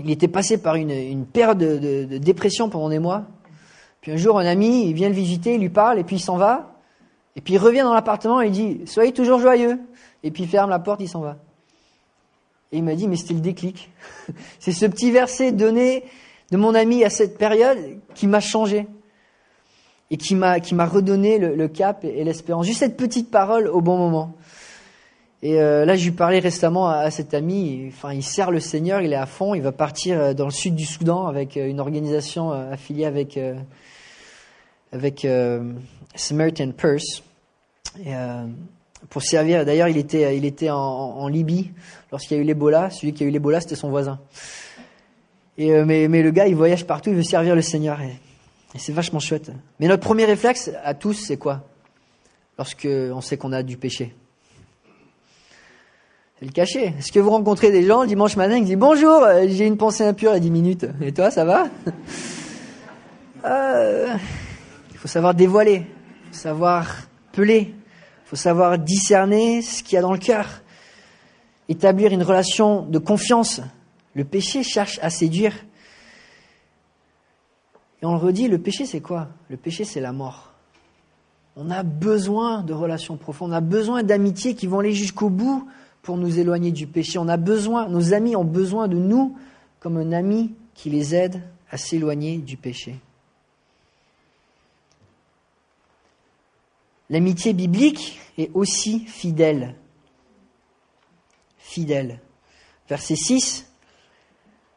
Il 0.00 0.10
était 0.10 0.26
passé 0.26 0.56
par 0.56 0.76
une, 0.76 1.26
période 1.26 1.58
de 1.58 2.16
dépression 2.16 2.70
pendant 2.70 2.88
des 2.88 2.98
mois. 2.98 3.26
Puis 4.00 4.10
un 4.10 4.16
jour, 4.16 4.38
un 4.38 4.46
ami, 4.46 4.90
vient 4.94 5.10
le 5.10 5.14
visiter, 5.14 5.56
il 5.56 5.60
lui 5.60 5.68
parle, 5.68 5.98
et 5.98 6.04
puis 6.04 6.16
il 6.16 6.20
s'en 6.20 6.38
va. 6.38 6.80
Et 7.36 7.42
puis 7.42 7.52
il 7.52 7.58
revient 7.58 7.82
dans 7.82 7.92
l'appartement 7.92 8.40
et 8.40 8.46
il 8.46 8.52
dit 8.52 8.80
Soyez 8.86 9.12
toujours 9.12 9.38
joyeux. 9.38 9.80
Et 10.22 10.30
puis 10.30 10.44
il 10.44 10.48
ferme 10.48 10.70
la 10.70 10.78
porte, 10.78 11.02
il 11.02 11.08
s'en 11.08 11.20
va. 11.20 11.36
Et 12.72 12.78
il 12.78 12.84
m'a 12.84 12.94
dit 12.94 13.06
Mais 13.06 13.16
c'était 13.16 13.34
le 13.34 13.40
déclic. 13.40 13.90
C'est 14.60 14.72
ce 14.72 14.86
petit 14.86 15.10
verset 15.10 15.52
donné 15.52 16.04
de 16.50 16.56
mon 16.56 16.74
ami 16.74 17.04
à 17.04 17.10
cette 17.10 17.36
période 17.36 17.76
qui 18.14 18.28
m'a 18.28 18.40
changé. 18.40 18.86
Et 20.10 20.16
qui 20.16 20.34
m'a, 20.34 20.60
qui 20.60 20.74
m'a 20.74 20.86
redonné 20.86 21.38
le, 21.38 21.68
cap 21.68 22.04
et, 22.04 22.22
l'espérance. 22.22 22.66
Juste 22.66 22.78
cette 22.80 22.96
petite 22.96 23.30
parole 23.30 23.66
au 23.66 23.80
bon 23.80 23.96
moment. 23.98 24.34
Et 25.42 25.60
euh, 25.60 25.84
là, 25.84 25.96
je 25.96 26.04
lui 26.04 26.12
parlais 26.12 26.38
récemment 26.38 26.88
à, 26.88 27.10
cet 27.10 27.34
ami. 27.34 27.86
Enfin, 27.88 28.12
il 28.12 28.22
sert 28.22 28.50
le 28.50 28.60
Seigneur, 28.60 29.00
il 29.00 29.12
est 29.12 29.16
à 29.16 29.26
fond. 29.26 29.54
Il 29.54 29.62
va 29.62 29.72
partir 29.72 30.18
euh, 30.18 30.32
dans 30.32 30.44
le 30.44 30.52
sud 30.52 30.76
du 30.76 30.86
Soudan 30.86 31.26
avec 31.26 31.56
euh, 31.56 31.68
une 31.68 31.80
organisation 31.80 32.52
affiliée 32.52 33.04
avec 33.04 33.38
avec 34.92 35.24
euh, 35.24 35.72
Samaritan 36.14 36.72
Purse. 36.72 37.22
Et, 38.04 38.14
euh, 38.14 38.46
pour 39.10 39.22
servir, 39.22 39.64
d'ailleurs, 39.64 39.88
il 39.88 39.98
était, 39.98 40.36
il 40.36 40.44
était 40.44 40.70
en, 40.70 41.28
Libye 41.28 41.70
lorsqu'il 42.10 42.36
y 42.36 42.40
a 42.40 42.42
eu 42.42 42.46
l'Ebola. 42.46 42.90
Celui 42.90 43.12
qui 43.12 43.22
a 43.24 43.26
eu 43.26 43.30
l'Ebola, 43.30 43.60
c'était 43.60 43.76
son 43.76 43.90
voisin. 43.90 44.18
Et, 45.58 45.72
euh, 45.72 45.84
mais, 45.84 46.08
mais 46.08 46.22
le 46.22 46.30
gars, 46.30 46.46
il 46.46 46.56
voyage 46.56 46.86
partout, 46.86 47.10
il 47.10 47.16
veut 47.16 47.22
servir 47.22 47.54
le 47.54 47.62
Seigneur. 47.62 48.00
C'est 48.78 48.92
vachement 48.92 49.20
chouette. 49.20 49.50
Mais 49.80 49.88
notre 49.88 50.02
premier 50.02 50.24
réflexe 50.24 50.70
à 50.84 50.94
tous, 50.94 51.14
c'est 51.14 51.36
quoi? 51.36 51.64
Lorsque 52.58 52.88
on 52.90 53.20
sait 53.20 53.36
qu'on 53.36 53.52
a 53.52 53.62
du 53.62 53.76
péché. 53.76 54.14
C'est 56.38 56.46
le 56.46 56.52
cacher. 56.52 56.94
Est-ce 56.98 57.12
que 57.12 57.20
vous 57.20 57.30
rencontrez 57.30 57.70
des 57.70 57.82
gens 57.84 58.02
le 58.02 58.08
dimanche 58.08 58.36
matin 58.36 58.58
qui 58.58 58.66
disent 58.66 58.76
Bonjour, 58.76 59.22
euh, 59.22 59.46
j'ai 59.48 59.66
une 59.66 59.78
pensée 59.78 60.04
impure 60.04 60.32
à 60.32 60.38
10 60.38 60.50
minutes. 60.50 60.86
Et 61.00 61.12
toi, 61.12 61.30
ça 61.30 61.44
va? 61.44 61.68
Euh, 63.44 64.16
faut 65.06 65.12
savoir 65.12 65.34
dévoiler, 65.34 65.86
faut 66.32 66.38
savoir 66.38 66.96
peler, 67.30 67.76
faut 68.24 68.34
savoir 68.34 68.76
discerner 68.76 69.62
ce 69.62 69.84
qu'il 69.84 69.94
y 69.94 69.98
a 69.98 70.02
dans 70.02 70.12
le 70.12 70.18
cœur, 70.18 70.62
établir 71.68 72.12
une 72.12 72.24
relation 72.24 72.82
de 72.82 72.98
confiance. 72.98 73.60
Le 74.14 74.24
péché 74.24 74.64
cherche 74.64 74.98
à 75.00 75.10
séduire. 75.10 75.54
Et 78.06 78.08
on 78.08 78.12
le 78.12 78.18
redit, 78.18 78.46
le 78.46 78.58
péché 78.58 78.86
c'est 78.86 79.00
quoi? 79.00 79.30
Le 79.48 79.56
péché 79.56 79.82
c'est 79.82 80.00
la 80.00 80.12
mort. 80.12 80.52
On 81.56 81.70
a 81.70 81.82
besoin 81.82 82.62
de 82.62 82.72
relations 82.72 83.16
profondes, 83.16 83.50
on 83.50 83.54
a 83.54 83.60
besoin 83.60 84.04
d'amitiés 84.04 84.54
qui 84.54 84.68
vont 84.68 84.78
aller 84.78 84.92
jusqu'au 84.92 85.28
bout 85.28 85.68
pour 86.02 86.16
nous 86.16 86.38
éloigner 86.38 86.70
du 86.70 86.86
péché. 86.86 87.18
On 87.18 87.26
a 87.26 87.36
besoin, 87.36 87.88
nos 87.88 88.14
amis 88.14 88.36
ont 88.36 88.44
besoin 88.44 88.86
de 88.86 88.96
nous 88.96 89.36
comme 89.80 89.96
un 89.96 90.12
ami 90.12 90.54
qui 90.74 90.88
les 90.88 91.16
aide 91.16 91.42
à 91.68 91.78
s'éloigner 91.78 92.38
du 92.38 92.56
péché. 92.56 93.00
L'amitié 97.10 97.54
biblique 97.54 98.20
est 98.38 98.52
aussi 98.54 99.00
fidèle. 99.00 99.74
Fidèle. 101.58 102.20
Verset 102.88 103.16
6. 103.16 103.68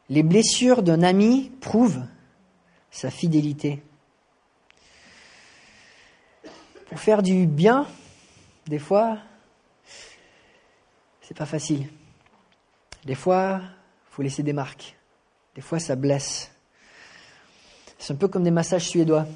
Les 0.08 0.24
blessures 0.24 0.82
d'un 0.82 1.04
ami 1.04 1.52
prouvent 1.60 2.02
sa 2.90 3.10
fidélité. 3.10 3.82
Pour 6.88 6.98
faire 6.98 7.22
du 7.22 7.46
bien, 7.46 7.86
des 8.66 8.78
fois, 8.78 9.18
c'est 11.22 11.36
pas 11.36 11.46
facile. 11.46 11.88
Des 13.04 13.14
fois, 13.14 13.60
faut 14.10 14.22
laisser 14.22 14.42
des 14.42 14.52
marques. 14.52 14.96
Des 15.54 15.60
fois, 15.60 15.78
ça 15.78 15.96
blesse. 15.96 16.50
C'est 17.98 18.12
un 18.12 18.16
peu 18.16 18.28
comme 18.28 18.42
des 18.42 18.50
massages 18.50 18.88
suédois 18.88 19.26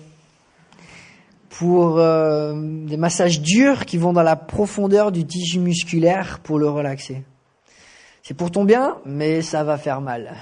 pour 1.51 1.99
euh, 1.99 2.53
des 2.87 2.97
massages 2.97 3.40
durs 3.40 3.87
qui 3.87 3.97
vont 3.97 4.12
dans 4.12 4.23
la 4.23 4.35
profondeur 4.35 5.12
du 5.12 5.25
tissu 5.25 5.61
musculaire 5.61 6.40
pour 6.40 6.59
le 6.59 6.69
relaxer. 6.69 7.23
C'est 8.23 8.35
pour 8.35 8.51
ton 8.51 8.64
bien, 8.64 8.97
mais 9.05 9.43
ça 9.43 9.62
va 9.62 9.79
faire 9.79 10.01
mal. 10.01 10.35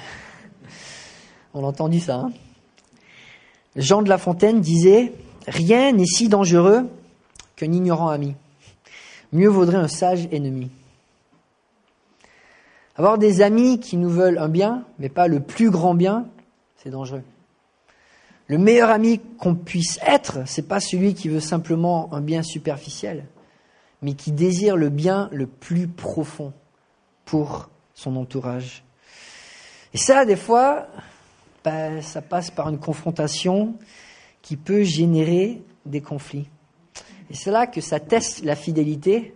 On 1.55 1.63
a 1.65 1.67
entendu 1.67 2.01
ça. 2.01 2.15
Hein 2.15 2.33
Jean 3.77 4.03
de 4.03 4.09
La 4.09 4.19
Fontaine 4.19 4.61
disait 4.61 5.13
Rien 5.47 5.93
n'est 5.93 6.07
si 6.07 6.29
dangereux 6.29 6.89
qu'un 7.57 7.73
ignorant 7.73 8.09
ami. 8.09 8.35
Mieux 9.33 9.49
vaudrait 9.49 9.79
un 9.79 9.89
sage 9.89 10.29
ennemi. 10.31 10.71
Avoir 12.97 13.17
des 13.17 13.41
amis 13.41 13.81
qui 13.81 13.97
nous 13.97 14.11
veulent 14.11 14.39
un 14.39 14.49
bien, 14.49 14.85
mais 14.99 15.09
pas 15.09 15.27
le 15.27 15.41
plus 15.41 15.71
grand 15.71 15.95
bien, 15.95 16.27
c'est 16.77 16.91
dangereux. 16.91 17.23
Le 18.49 18.59
meilleur 18.59 18.91
ami 18.91 19.21
qu'on 19.39 19.55
puisse 19.55 19.99
être, 20.07 20.41
c'est 20.47 20.69
pas 20.69 20.81
celui 20.81 21.15
qui 21.15 21.29
veut 21.29 21.41
simplement 21.41 22.13
un 22.13 22.21
bien 22.21 22.43
superficiel, 22.43 23.25
mais 24.03 24.13
qui 24.13 24.31
désire 24.31 24.77
le 24.77 24.91
bien 24.91 25.31
le 25.33 25.47
plus 25.47 25.89
profond 25.89 26.53
pour 27.25 27.71
son 27.95 28.17
entourage. 28.17 28.85
Et 29.95 29.99
ça, 29.99 30.27
des 30.27 30.37
fois, 30.37 30.87
ça 31.65 32.23
passe 32.23 32.51
par 32.51 32.69
une 32.69 32.79
confrontation 32.79 33.77
qui 34.43 34.57
peut 34.57 34.83
générer 34.83 35.63
des 35.87 36.01
conflits. 36.01 36.49
Et 37.31 37.35
c'est 37.35 37.51
là 37.51 37.67
que 37.67 37.81
ça 37.81 38.01
teste 38.01 38.45
la 38.45 38.57
fidélité. 38.57 39.35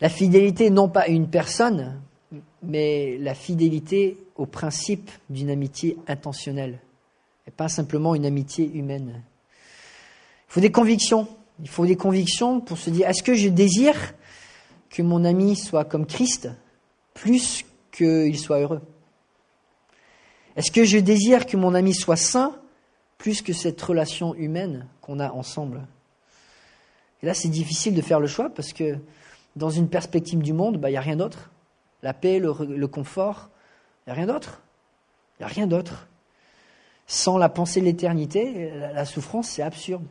La 0.00 0.08
fidélité 0.08 0.70
non 0.70 0.88
pas 0.88 1.02
à 1.02 1.08
une 1.08 1.28
personne, 1.28 2.00
mais 2.62 3.16
la 3.18 3.34
fidélité 3.34 4.18
au 4.36 4.46
principe 4.46 5.10
d'une 5.30 5.50
amitié 5.50 5.96
intentionnelle 6.06 6.80
et 7.46 7.50
pas 7.50 7.68
simplement 7.68 8.14
une 8.14 8.26
amitié 8.26 8.70
humaine. 8.74 9.22
Il 10.48 10.52
faut 10.52 10.60
des 10.60 10.72
convictions. 10.72 11.28
Il 11.60 11.68
faut 11.68 11.86
des 11.86 11.96
convictions 11.96 12.60
pour 12.60 12.76
se 12.76 12.90
dire 12.90 13.08
est-ce 13.08 13.22
que 13.22 13.34
je 13.34 13.48
désire 13.48 14.14
que 14.90 15.02
mon 15.02 15.24
ami 15.24 15.56
soit 15.56 15.84
comme 15.84 16.06
Christ 16.06 16.50
plus 17.14 17.64
qu'il 17.92 18.38
soit 18.38 18.58
heureux? 18.58 18.82
Est-ce 20.56 20.70
que 20.70 20.84
je 20.84 20.98
désire 20.98 21.46
que 21.46 21.56
mon 21.56 21.74
ami 21.74 21.94
soit 21.94 22.16
saint 22.16 22.58
plus 23.18 23.42
que 23.42 23.52
cette 23.52 23.80
relation 23.80 24.34
humaine 24.34 24.86
qu'on 25.02 25.20
a 25.20 25.30
ensemble? 25.30 25.86
Et 27.22 27.26
là, 27.26 27.34
c'est 27.34 27.48
difficile 27.48 27.94
de 27.94 28.02
faire 28.02 28.20
le 28.20 28.26
choix 28.26 28.50
parce 28.50 28.72
que 28.72 28.98
dans 29.54 29.70
une 29.70 29.88
perspective 29.88 30.40
du 30.40 30.52
monde, 30.52 30.78
bah, 30.78 30.88
il 30.88 30.92
n'y 30.92 30.98
a 30.98 31.02
rien 31.02 31.16
d'autre. 31.16 31.50
La 32.02 32.14
paix, 32.14 32.38
le, 32.38 32.54
le 32.60 32.88
confort, 32.88 33.50
il 34.06 34.10
n'y 34.10 34.12
a 34.12 34.16
rien 34.16 34.26
d'autre. 34.26 34.62
Il 35.38 35.42
n'y 35.42 35.50
a 35.50 35.54
rien 35.54 35.66
d'autre. 35.66 36.08
Sans 37.06 37.38
la 37.38 37.48
pensée 37.48 37.80
de 37.80 37.84
l'éternité, 37.84 38.70
la 38.70 39.04
souffrance, 39.04 39.48
c'est 39.48 39.62
absurde. 39.62 40.04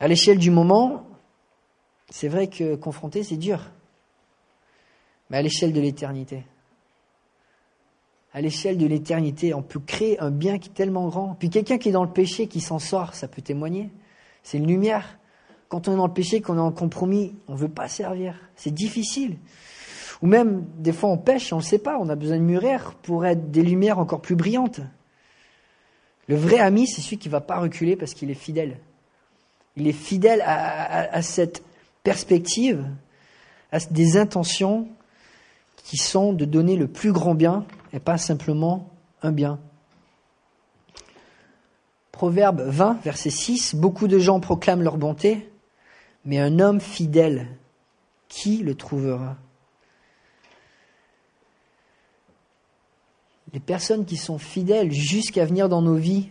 À 0.00 0.08
l'échelle 0.08 0.38
du 0.38 0.50
moment, 0.50 1.06
c'est 2.08 2.28
vrai 2.28 2.48
que 2.48 2.74
confronter, 2.76 3.22
c'est 3.22 3.36
dur. 3.36 3.70
Mais 5.30 5.38
à 5.38 5.42
l'échelle 5.42 5.72
de 5.72 5.80
l'éternité, 5.80 6.44
à 8.38 8.40
l'échelle 8.40 8.78
de 8.78 8.86
l'éternité, 8.86 9.52
on 9.52 9.62
peut 9.62 9.80
créer 9.80 10.20
un 10.20 10.30
bien 10.30 10.60
qui 10.60 10.68
est 10.68 10.72
tellement 10.72 11.08
grand. 11.08 11.34
Puis 11.40 11.50
quelqu'un 11.50 11.76
qui 11.76 11.88
est 11.88 11.92
dans 11.92 12.04
le 12.04 12.12
péché, 12.12 12.46
qui 12.46 12.60
s'en 12.60 12.78
sort, 12.78 13.14
ça 13.14 13.26
peut 13.26 13.42
témoigner. 13.42 13.90
C'est 14.44 14.58
une 14.58 14.68
lumière. 14.68 15.18
Quand 15.68 15.88
on 15.88 15.94
est 15.94 15.96
dans 15.96 16.06
le 16.06 16.12
péché, 16.12 16.40
qu'on 16.40 16.56
est 16.56 16.60
en 16.60 16.70
compromis, 16.70 17.34
on 17.48 17.54
ne 17.54 17.58
veut 17.58 17.68
pas 17.68 17.88
servir. 17.88 18.36
C'est 18.54 18.72
difficile. 18.72 19.38
Ou 20.22 20.28
même, 20.28 20.64
des 20.78 20.92
fois, 20.92 21.10
on 21.10 21.18
pêche, 21.18 21.52
on 21.52 21.56
ne 21.56 21.62
le 21.62 21.66
sait 21.66 21.80
pas, 21.80 21.98
on 21.98 22.08
a 22.08 22.14
besoin 22.14 22.36
de 22.36 22.42
mûrir 22.42 22.94
pour 23.02 23.26
être 23.26 23.50
des 23.50 23.62
lumières 23.64 23.98
encore 23.98 24.20
plus 24.20 24.36
brillantes. 24.36 24.82
Le 26.28 26.36
vrai 26.36 26.60
ami, 26.60 26.86
c'est 26.86 27.00
celui 27.00 27.18
qui 27.18 27.26
ne 27.26 27.32
va 27.32 27.40
pas 27.40 27.58
reculer 27.58 27.96
parce 27.96 28.14
qu'il 28.14 28.30
est 28.30 28.34
fidèle. 28.34 28.78
Il 29.74 29.88
est 29.88 29.92
fidèle 29.92 30.42
à, 30.42 31.12
à 31.12 31.22
cette 31.22 31.64
perspective, 32.04 32.86
à 33.72 33.80
des 33.80 34.16
intentions 34.16 34.86
qui 35.88 35.96
sont 35.96 36.34
de 36.34 36.44
donner 36.44 36.76
le 36.76 36.86
plus 36.86 37.12
grand 37.12 37.34
bien 37.34 37.64
et 37.94 37.98
pas 37.98 38.18
simplement 38.18 38.90
un 39.22 39.32
bien. 39.32 39.58
Proverbe 42.12 42.60
20, 42.60 43.00
verset 43.02 43.30
6, 43.30 43.74
Beaucoup 43.74 44.06
de 44.06 44.18
gens 44.18 44.38
proclament 44.38 44.82
leur 44.82 44.98
bonté, 44.98 45.50
mais 46.26 46.38
un 46.38 46.58
homme 46.58 46.82
fidèle, 46.82 47.48
qui 48.28 48.58
le 48.58 48.74
trouvera? 48.74 49.38
Les 53.54 53.60
personnes 53.60 54.04
qui 54.04 54.18
sont 54.18 54.36
fidèles 54.36 54.92
jusqu'à 54.92 55.46
venir 55.46 55.70
dans 55.70 55.80
nos 55.80 55.96
vies, 55.96 56.28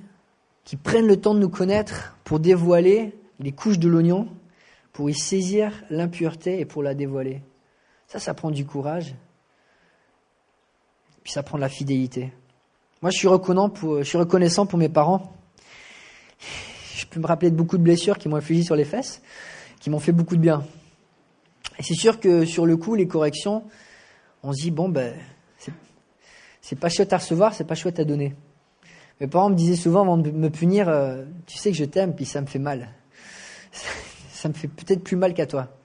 qui 0.66 0.76
prennent 0.76 1.08
le 1.08 1.20
temps 1.20 1.34
de 1.34 1.40
nous 1.40 1.50
connaître 1.50 2.16
pour 2.26 2.40
dévoiler 2.40 3.18
les 3.40 3.54
couches 3.54 3.80
de 3.80 3.90
l'oignon, 3.90 4.28
pour 4.94 5.10
y 5.10 5.16
saisir 5.16 5.84
l'impureté 5.90 6.60
et 6.60 6.66
pour 6.66 6.84
la 6.84 6.94
dévoiler. 6.94 7.42
Ça, 8.06 8.20
ça 8.20 8.36
prend 8.36 8.52
du 8.52 8.64
courage. 8.64 9.16
Puis 11.28 11.34
ça 11.34 11.44
prend 11.44 11.58
de 11.58 11.62
la 11.62 11.68
fidélité. 11.68 12.32
Moi, 13.02 13.12
je 13.12 13.18
suis, 13.18 13.28
reconnaissant 13.28 13.68
pour, 13.68 13.98
je 13.98 14.04
suis 14.04 14.18
reconnaissant 14.18 14.66
pour 14.66 14.80
mes 14.80 14.88
parents. 14.88 15.34
Je 16.96 17.06
peux 17.06 17.20
me 17.20 17.28
rappeler 17.28 17.52
de 17.52 17.56
beaucoup 17.58 17.78
de 17.78 17.84
blessures 17.84 18.18
qui 18.18 18.30
m'ont 18.30 18.38
infligé 18.38 18.64
sur 18.64 18.78
les 18.78 18.86
fesses, 18.86 19.22
qui 19.82 19.90
m'ont 19.90 20.00
fait 20.00 20.14
beaucoup 20.14 20.38
de 20.38 20.42
bien. 20.42 20.64
Et 21.78 21.84
c'est 21.84 21.96
sûr 21.96 22.22
que 22.22 22.46
sur 22.46 22.66
le 22.66 22.78
coup, 22.78 22.96
les 22.96 23.10
corrections, 23.10 23.66
on 24.42 24.54
se 24.54 24.62
dit, 24.62 24.72
bon, 24.72 24.88
ben, 24.88 25.16
c'est 26.62 26.80
pas 26.80 26.88
chouette 26.88 27.12
à 27.12 27.18
recevoir, 27.18 27.54
c'est 27.54 27.68
pas 27.68 27.76
chouette 27.76 28.00
à 28.00 28.06
donner. 28.06 28.34
Mes 29.20 29.28
parents 29.28 29.50
me 29.50 29.56
disaient 29.56 29.76
souvent 29.76 30.04
avant 30.04 30.18
de 30.18 30.32
me 30.32 30.50
punir, 30.50 30.88
euh, 30.88 31.26
tu 31.46 31.58
sais 31.58 31.72
que 31.72 31.78
je 31.78 31.84
t'aime, 31.84 32.16
puis 32.16 32.24
ça 32.24 32.40
me 32.40 32.46
fait 32.46 32.58
mal 32.58 32.88
ça 34.32 34.48
me 34.48 34.54
fait 34.54 34.70
peut-être 34.70 35.04
plus 35.04 35.18
mal 35.18 35.34
qu'à 35.34 35.46
toi. 35.46 35.77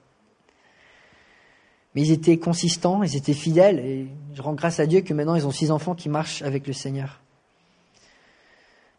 Mais 1.95 2.01
ils 2.01 2.11
étaient 2.11 2.37
consistants, 2.37 3.03
ils 3.03 3.15
étaient 3.15 3.33
fidèles, 3.33 3.79
et 3.79 4.07
je 4.33 4.41
rends 4.41 4.53
grâce 4.53 4.79
à 4.79 4.85
Dieu 4.85 5.01
que 5.01 5.13
maintenant 5.13 5.35
ils 5.35 5.45
ont 5.45 5.51
six 5.51 5.71
enfants 5.71 5.95
qui 5.95 6.09
marchent 6.09 6.41
avec 6.41 6.65
le 6.65 6.73
Seigneur. 6.73 7.21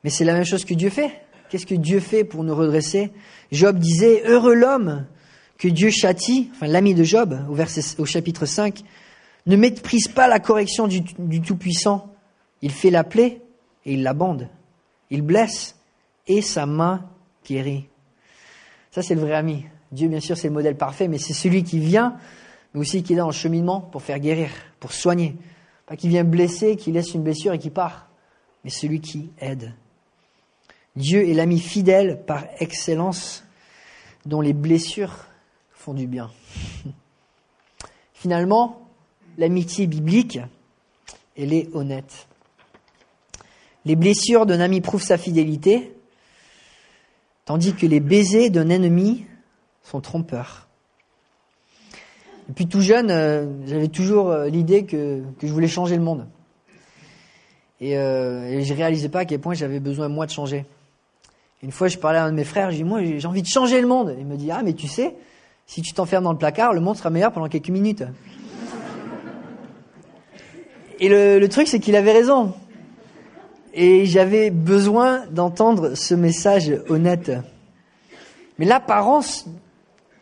Mais 0.05 0.11
c'est 0.11 0.25
la 0.25 0.35
même 0.35 0.45
chose 0.45 0.65
que 0.65 0.75
Dieu 0.75 0.91
fait. 0.91 1.11
Qu'est-ce 1.49 1.67
que 1.67 1.75
Dieu 1.75 2.01
fait 2.01 2.25
pour 2.25 2.45
nous 2.45 2.55
redresser? 2.55 3.11
Job 3.53 3.79
disait, 3.79 4.23
heureux 4.27 4.55
l'homme 4.55 5.07
que 5.59 5.69
Dieu 5.69 5.91
châtie, 5.91 6.51
enfin 6.55 6.67
l'ami 6.67 6.95
de 6.95 7.05
Job, 7.05 7.39
au, 7.49 7.55
verset, 7.55 8.01
au 8.01 8.05
chapitre 8.05 8.47
5, 8.47 8.83
ne 9.47 9.57
méprise 9.57 10.09
pas 10.09 10.29
la 10.29 10.41
correction 10.41 10.87
du, 10.87 11.01
du 11.01 11.41
Tout-Puissant. 11.41 12.13
Il 12.63 12.71
fait 12.71 12.91
la 12.91 13.05
plaie 13.05 13.41
et 13.85 13.95
il 13.95 14.03
la 14.03 14.15
bande. 14.15 14.49
Il 15.11 15.23
blesse 15.23 15.77
et 16.27 16.43
sa 16.43 16.67
main 16.67 17.05
guérit. 17.47 17.87
Ça, 18.91 19.03
c'est 19.03 19.15
le 19.15 19.21
vrai 19.21 19.35
ami. 19.35 19.65
Dieu, 19.93 20.09
bien 20.09 20.21
sûr, 20.21 20.37
c'est 20.37 20.49
le 20.49 20.55
modèle 20.55 20.77
parfait, 20.77 21.09
mais 21.09 21.19
c'est 21.19 21.33
celui 21.35 21.63
qui 21.63 21.79
vient, 21.79 22.17
mais 22.75 22.81
aussi 22.81 23.03
qui 23.03 23.13
est 23.13 23.17
dans 23.17 23.27
le 23.27 23.33
cheminement 23.33 23.81
pour 23.81 24.03
faire 24.03 24.19
guérir, 24.19 24.51
pour 24.81 24.93
soigner. 24.93 25.37
Pas 25.87 25.97
qui 25.97 26.09
vient 26.09 26.25
blesser, 26.25 26.77
qui 26.77 26.91
laisse 26.91 27.15
une 27.15 27.23
blessure 27.23 27.53
et 27.53 27.59
qui 27.59 27.71
part, 27.71 28.09
mais 28.65 28.71
celui 28.71 29.01
qui 29.01 29.31
aide. 29.39 29.73
Dieu 30.97 31.29
est 31.29 31.35
l'ami 31.35 31.61
fidèle 31.61 32.25
par 32.27 32.45
excellence, 32.59 33.45
dont 34.27 34.41
les 34.41 34.53
blessures 34.53 35.27
font 35.73 35.95
du 35.95 36.07
bien. 36.07 36.31
Finalement, 38.15 38.89
l'amitié 39.39 39.87
biblique, 39.87 40.39
elle 41.37 41.53
est 41.53 41.69
honnête. 41.75 42.27
Les 43.85 43.97
blessures 43.97 44.47
d'un 44.47 44.61
ami 44.61 44.81
prouvent 44.81 45.03
sa 45.03 45.19
fidélité, 45.19 45.95
tandis 47.45 47.75
que 47.75 47.87
les 47.87 48.01
baisers 48.01 48.51
d'un 48.51 48.71
ennemi 48.71 49.27
sont 49.83 50.01
trompeurs. 50.01 50.69
Depuis 52.49 52.67
tout 52.67 52.81
jeune, 52.81 53.11
euh, 53.11 53.47
j'avais 53.67 53.89
toujours 53.89 54.31
euh, 54.31 54.49
l'idée 54.49 54.85
que, 54.85 55.23
je 55.43 55.53
voulais 55.53 55.69
changer 55.69 55.97
le 55.97 56.03
monde. 56.03 56.27
Et, 57.81 57.97
euh, 57.97 58.63
je 58.63 58.73
ne 58.73 58.77
réalisais 58.77 59.09
pas 59.09 59.21
à 59.21 59.25
quel 59.25 59.41
point 59.41 59.55
j'avais 59.55 59.81
besoin, 59.81 60.09
moi, 60.09 60.27
de 60.27 60.31
changer. 60.31 60.67
Une 61.63 61.73
fois, 61.73 61.89
je 61.89 61.97
parlais 61.97 62.19
à 62.19 62.25
un 62.25 62.31
de 62.31 62.37
mes 62.37 62.45
frères, 62.45 62.71
je 62.71 62.77
dis, 62.77 62.85
moi, 62.85 63.01
j'ai 63.03 63.27
envie 63.27 63.41
de 63.41 63.47
changer 63.47 63.81
le 63.81 63.87
monde. 63.87 64.15
il 64.19 64.27
me 64.27 64.37
dit, 64.37 64.51
ah, 64.51 64.61
mais 64.63 64.75
tu 64.75 64.89
sais, 64.89 65.15
si 65.67 65.81
tu 65.81 65.95
t'enfermes 65.95 66.25
dans 66.25 66.33
le 66.33 66.39
placard, 66.39 66.75
le 66.75 66.81
monde 66.81 66.97
sera 66.97 67.09
meilleur 67.09 67.33
pendant 67.33 67.49
quelques 67.49 67.71
minutes. 67.71 68.05
Et 71.01 71.09
le 71.09 71.47
truc, 71.49 71.67
c'est 71.67 71.81
qu'il 71.81 71.97
avait 71.97 72.13
raison. 72.13 72.53
Et 73.73 74.05
j'avais 74.07 74.51
besoin 74.51 75.27
d'entendre 75.31 75.95
ce 75.95 76.15
message 76.15 76.73
honnête. 76.89 77.33
Mais 78.59 78.67
l'apparence, 78.67 79.47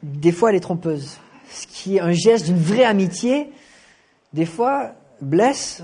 des 0.02 0.32
fois, 0.32 0.50
elle 0.50 0.56
est 0.56 0.60
trompeuse. 0.60 1.18
Ce 1.52 1.66
qui 1.66 1.96
est 1.96 2.00
un 2.00 2.12
geste 2.12 2.46
d'une 2.46 2.58
vraie 2.58 2.84
amitié, 2.84 3.52
des 4.32 4.46
fois, 4.46 4.92
blesse. 5.20 5.82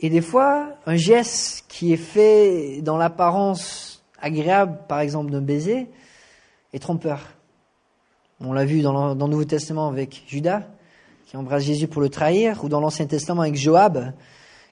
Et 0.00 0.10
des 0.10 0.20
fois, 0.20 0.68
un 0.86 0.96
geste 0.96 1.64
qui 1.68 1.92
est 1.92 1.98
fait 1.98 2.80
dans 2.82 2.96
l'apparence 2.96 4.02
agréable, 4.20 4.78
par 4.88 5.00
exemple 5.00 5.30
d'un 5.30 5.40
baiser, 5.40 5.88
est 6.72 6.78
trompeur. 6.78 7.20
On 8.40 8.52
l'a 8.52 8.64
vu 8.64 8.80
dans 8.80 9.14
le 9.14 9.26
Nouveau 9.26 9.44
Testament 9.44 9.88
avec 9.88 10.22
Judas, 10.26 10.62
qui 11.26 11.36
embrasse 11.36 11.64
Jésus 11.64 11.88
pour 11.88 12.00
le 12.00 12.08
trahir, 12.08 12.64
ou 12.64 12.68
dans 12.68 12.80
l'Ancien 12.80 13.06
Testament 13.06 13.42
avec 13.42 13.56
Joab, 13.56 14.12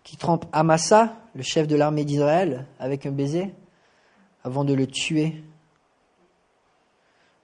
qui 0.04 0.16
trompe 0.16 0.46
Amasa, 0.52 1.16
le 1.34 1.42
chef 1.42 1.66
de 1.66 1.76
l'armée 1.76 2.04
d'Israël, 2.04 2.66
avec 2.78 3.04
un 3.04 3.10
baiser, 3.10 3.52
avant 4.44 4.64
de 4.64 4.72
le 4.74 4.86
tuer. 4.86 5.42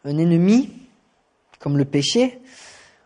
Un 0.05 0.17
ennemi, 0.17 0.71
comme 1.59 1.77
le 1.79 1.85
péché, 1.85 2.41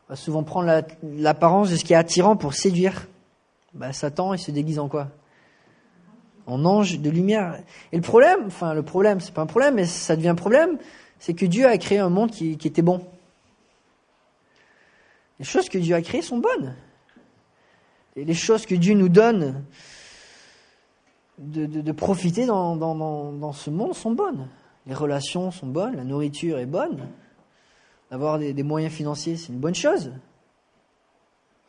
va 0.09 0.17
souvent 0.17 0.43
prendre 0.43 0.83
l'apparence 1.03 1.71
de 1.71 1.77
ce 1.77 1.85
qui 1.85 1.93
est 1.93 1.97
attirant 1.97 2.37
pour 2.37 2.55
séduire. 2.55 3.09
Bah, 3.75 3.93
Satan, 3.93 4.35
il 4.35 4.39
se 4.39 4.51
déguise 4.51 4.79
en 4.79 4.89
quoi? 4.89 5.09
En 6.47 6.65
ange 6.65 6.99
de 6.99 7.11
lumière. 7.11 7.61
Et 7.93 7.97
le 7.97 8.03
problème, 8.03 8.45
enfin 8.47 8.73
le 8.75 8.83
problème, 8.83 9.21
c'est 9.21 9.35
pas 9.35 9.43
un 9.43 9.47
problème, 9.47 9.75
mais 9.75 9.85
ça 9.85 10.17
devient 10.17 10.29
un 10.29 10.35
problème, 10.35 10.79
c'est 11.19 11.35
que 11.35 11.45
Dieu 11.45 11.67
a 11.67 11.77
créé 11.77 11.99
un 11.99 12.09
monde 12.09 12.31
qui, 12.31 12.53
était 12.53 12.83
bon. 12.83 13.07
Les 15.39 15.45
choses 15.45 15.69
que 15.69 15.79
Dieu 15.79 15.95
a 15.95 16.03
créées 16.03 16.23
sont 16.23 16.39
bonnes 16.39 16.75
les 18.25 18.35
choses 18.35 18.67
que 18.67 18.75
Dieu 18.75 18.95
nous 18.95 19.09
donne 19.09 19.65
de, 21.39 21.93
profiter 21.93 22.47
dans, 22.47 23.53
ce 23.53 23.71
monde 23.71 23.95
sont 23.95 24.13
bonnes. 24.13 24.49
Les 24.87 24.95
relations 24.95 25.51
sont 25.51 25.67
bonnes, 25.67 25.97
la 25.97 26.05
nourriture 26.05 26.59
est 26.59 26.67
bonne. 26.67 27.09
D'avoir 28.11 28.39
des, 28.39 28.63
moyens 28.63 28.93
financiers, 28.93 29.37
c'est 29.37 29.53
une 29.53 29.59
bonne 29.59 29.75
chose. 29.75 30.13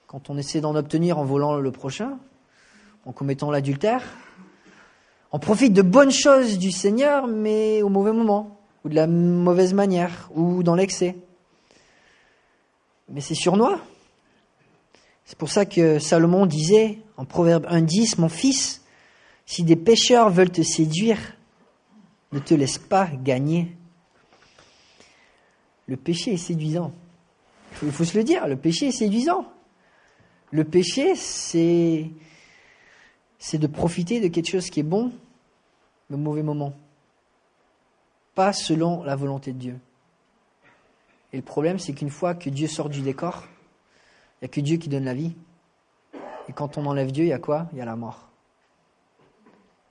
Quand 0.08 0.30
on 0.30 0.38
essaie 0.38 0.62
d'en 0.62 0.76
obtenir 0.76 1.18
en 1.18 1.26
volant 1.26 1.58
le 1.58 1.72
prochain, 1.72 2.18
en 3.06 3.12
commettant 3.12 3.52
l'adultère, 3.52 4.04
on 5.32 5.40
profite 5.40 5.74
de 5.74 5.82
bonnes 5.82 6.12
choses 6.12 6.58
du 6.58 6.72
Seigneur, 6.72 7.28
mais 7.28 7.82
au 7.82 7.90
mauvais 7.90 8.14
moment, 8.14 8.58
ou 8.84 8.90
de 8.90 8.96
la 8.96 9.06
mauvaise 9.06 9.74
manière, 9.74 10.30
ou 10.34 10.64
dans 10.64 10.76
l'excès. 10.76 11.18
Mais 13.10 13.22
c'est 13.22 13.36
surnois. 13.36 13.80
C'est 15.26 15.38
pour 15.38 15.50
ça 15.50 15.66
que 15.66 16.00
Salomon 16.00 16.46
disait 16.46 17.00
en 17.18 17.26
Proverbe 17.26 17.66
1.10, 17.66 18.20
Mon 18.20 18.30
fils, 18.30 18.82
si 19.46 19.64
des 19.64 19.76
pécheurs 19.76 20.30
veulent 20.30 20.52
te 20.52 20.62
séduire, 20.62 21.20
ne 22.32 22.40
te 22.40 22.54
laisse 22.54 22.78
pas 22.78 23.08
gagner. 23.08 23.76
Le 25.90 25.98
péché 25.98 26.34
est 26.34 26.38
séduisant. 26.38 26.94
Il 27.82 27.92
faut 27.92 28.04
se 28.04 28.16
le 28.16 28.24
dire, 28.24 28.48
le 28.48 28.56
péché 28.56 28.90
est 28.90 28.92
séduisant. 28.92 29.52
Le 30.52 30.64
péché, 30.64 31.16
c'est, 31.16 32.12
c'est 33.40 33.58
de 33.58 33.66
profiter 33.66 34.22
de 34.22 34.28
quelque 34.28 34.52
chose 34.52 34.70
qui 34.70 34.82
est 34.82 34.84
bon, 34.84 35.12
au 36.14 36.18
mauvais 36.18 36.44
moment. 36.44 36.74
Pas 38.36 38.54
selon 38.54 39.02
la 39.02 39.16
volonté 39.16 39.52
de 39.52 39.58
Dieu. 39.58 39.80
Et 41.34 41.38
le 41.38 41.44
problème, 41.44 41.80
c'est 41.80 41.94
qu'une 41.94 42.12
fois 42.12 42.36
que 42.36 42.52
Dieu 42.52 42.68
sort 42.68 42.90
du 42.90 43.02
décor, 43.02 43.48
il 43.48 44.44
n'y 44.44 44.46
a 44.46 44.50
que 44.50 44.62
Dieu 44.62 44.78
qui 44.78 44.90
donne 44.90 45.06
la 45.06 45.16
vie. 45.16 45.34
Et 46.48 46.54
quand 46.54 46.78
on 46.78 46.86
enlève 46.86 47.12
Dieu, 47.12 47.24
il 47.24 47.30
y 47.30 47.34
a 47.34 47.40
quoi? 47.40 47.68
Il 47.72 47.80
y 47.80 47.82
a 47.82 47.86
la 47.86 47.96
mort. 47.96 48.30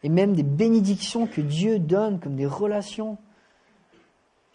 Et 0.04 0.08
même 0.08 0.36
des 0.36 0.44
bénédictions 0.44 1.26
que 1.26 1.40
Dieu 1.40 1.80
donne 1.80 2.20
comme 2.20 2.36
des 2.36 2.46
relations, 2.46 3.18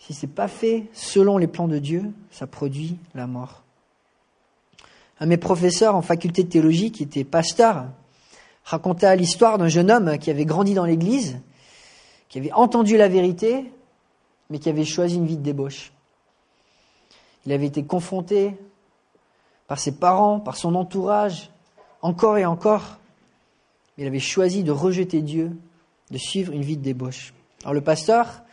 si 0.06 0.14
ce 0.14 0.26
n'est 0.26 0.32
pas 0.34 0.50
fait 0.50 0.90
selon 0.92 1.38
les 1.38 1.48
plans 1.48 1.70
de 1.70 1.80
Dieu, 1.80 2.12
ça 2.30 2.46
produit 2.46 2.98
la 3.16 3.26
mort. 3.26 3.64
Un 5.22 5.26
de 5.26 5.30
mes 5.30 5.38
professeurs 5.38 5.96
en 5.96 6.02
faculté 6.02 6.44
de 6.44 6.50
théologie, 6.50 6.92
qui 6.92 7.04
était 7.04 7.24
pasteur, 7.24 7.86
racontait 8.66 9.16
l'histoire 9.16 9.58
d'un 9.58 9.70
jeune 9.70 9.90
homme 9.90 10.18
qui 10.18 10.30
avait 10.30 10.44
grandi 10.44 10.74
dans 10.74 10.84
l'église, 10.84 11.40
qui 12.28 12.38
avait 12.38 12.52
entendu 12.52 12.98
la 12.98 13.08
vérité, 13.08 13.72
mais 14.50 14.60
qui 14.60 14.68
avait 14.68 14.84
choisi 14.84 15.16
une 15.16 15.26
vie 15.26 15.38
de 15.38 15.42
débauche. 15.42 15.94
Il 17.46 17.54
avait 17.54 17.68
été 17.68 17.86
confronté 17.86 18.58
par 19.68 19.80
ses 19.80 19.94
parents, 19.94 20.42
par 20.42 20.58
son 20.58 20.76
entourage, 20.76 21.50
encore 22.02 22.38
et 22.38 22.46
encore, 22.46 22.98
mais 23.98 24.04
il 24.04 24.08
avait 24.08 24.20
choisi 24.20 24.64
de 24.64 24.72
rejeter 24.72 25.22
Dieu, 25.22 25.56
de 26.12 26.18
suivre 26.18 26.52
une 26.52 26.64
vie 26.64 26.76
de 26.76 26.84
débauche. 26.84 27.34
Alors 27.62 27.74
le 27.74 27.82
pasteur 27.82 28.44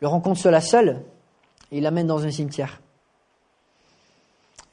le 0.00 0.08
rencontre 0.08 0.46
à 0.46 0.60
seul 0.60 1.04
et 1.70 1.78
il 1.78 1.82
l'amène 1.82 2.06
dans 2.06 2.24
un 2.24 2.30
cimetière. 2.30 2.80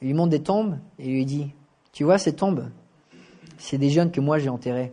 Il 0.00 0.08
lui 0.08 0.14
montre 0.14 0.30
des 0.30 0.42
tombes 0.42 0.78
et 0.98 1.06
il 1.06 1.12
lui 1.12 1.24
dit 1.24 1.50
Tu 1.92 2.04
vois 2.04 2.18
ces 2.18 2.34
tombes? 2.34 2.70
C'est 3.58 3.78
des 3.78 3.90
jeunes 3.90 4.10
que 4.10 4.20
moi 4.20 4.38
j'ai 4.38 4.48
enterrés, 4.48 4.92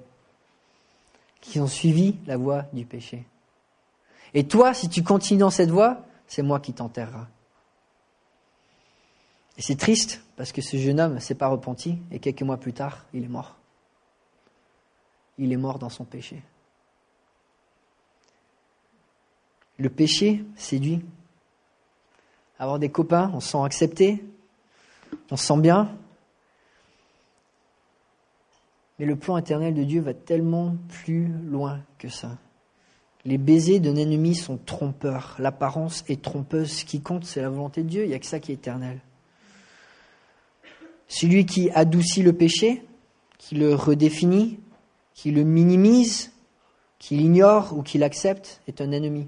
qui 1.41 1.59
ont 1.59 1.67
suivi 1.67 2.15
la 2.27 2.37
voie 2.37 2.65
du 2.73 2.85
péché. 2.85 3.25
Et 4.33 4.47
toi, 4.47 4.73
si 4.73 4.87
tu 4.87 5.03
continues 5.03 5.39
dans 5.39 5.49
cette 5.49 5.71
voie, 5.71 6.05
c'est 6.27 6.43
moi 6.43 6.59
qui 6.59 6.73
t'enterrera. 6.73 7.27
Et 9.57 9.61
c'est 9.61 9.75
triste 9.75 10.23
parce 10.37 10.51
que 10.51 10.61
ce 10.61 10.77
jeune 10.77 10.99
homme 10.99 11.15
ne 11.15 11.19
s'est 11.19 11.35
pas 11.35 11.47
repenti 11.47 11.97
et 12.11 12.19
quelques 12.19 12.43
mois 12.43 12.57
plus 12.57 12.73
tard, 12.73 13.05
il 13.13 13.23
est 13.23 13.27
mort. 13.27 13.57
Il 15.37 15.51
est 15.51 15.57
mort 15.57 15.79
dans 15.79 15.89
son 15.89 16.05
péché. 16.05 16.41
Le 19.81 19.89
péché 19.89 20.43
séduit. 20.55 21.01
Avoir 22.59 22.77
des 22.77 22.89
copains, 22.89 23.31
on 23.33 23.39
se 23.39 23.49
sent 23.49 23.63
accepté, 23.63 24.23
on 25.31 25.35
se 25.35 25.43
sent 25.43 25.57
bien. 25.57 25.89
Mais 28.99 29.07
le 29.07 29.15
plan 29.15 29.37
éternel 29.37 29.73
de 29.73 29.83
Dieu 29.83 29.99
va 29.99 30.13
tellement 30.13 30.75
plus 30.87 31.25
loin 31.49 31.79
que 31.97 32.09
ça. 32.09 32.37
Les 33.25 33.39
baisers 33.39 33.79
d'un 33.79 33.95
ennemi 33.95 34.35
sont 34.35 34.57
trompeurs. 34.57 35.35
L'apparence 35.39 36.03
est 36.07 36.21
trompeuse. 36.21 36.71
Ce 36.71 36.85
qui 36.85 37.01
compte, 37.01 37.25
c'est 37.25 37.41
la 37.41 37.49
volonté 37.49 37.81
de 37.81 37.89
Dieu. 37.89 38.03
Il 38.03 38.09
n'y 38.09 38.13
a 38.13 38.19
que 38.19 38.27
ça 38.27 38.39
qui 38.39 38.51
est 38.51 38.55
éternel. 38.55 38.99
Celui 41.07 41.47
qui 41.47 41.71
adoucit 41.71 42.21
le 42.21 42.33
péché, 42.33 42.85
qui 43.39 43.55
le 43.55 43.73
redéfinit, 43.73 44.59
qui 45.15 45.31
le 45.31 45.43
minimise, 45.43 46.33
qui 46.99 47.15
l'ignore 47.15 47.75
ou 47.75 47.81
qui 47.81 47.97
l'accepte, 47.97 48.61
est 48.67 48.79
un 48.79 48.91
ennemi. 48.91 49.27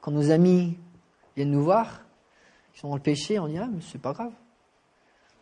Quand 0.00 0.10
nos 0.10 0.30
amis 0.30 0.78
viennent 1.36 1.50
nous 1.50 1.62
voir, 1.62 2.00
ils 2.74 2.80
sont 2.80 2.88
dans 2.88 2.96
le 2.96 3.02
péché, 3.02 3.38
on 3.38 3.48
dit 3.48 3.58
Ah, 3.58 3.68
mais 3.70 3.80
c'est 3.80 4.00
pas 4.00 4.12
grave. 4.12 4.32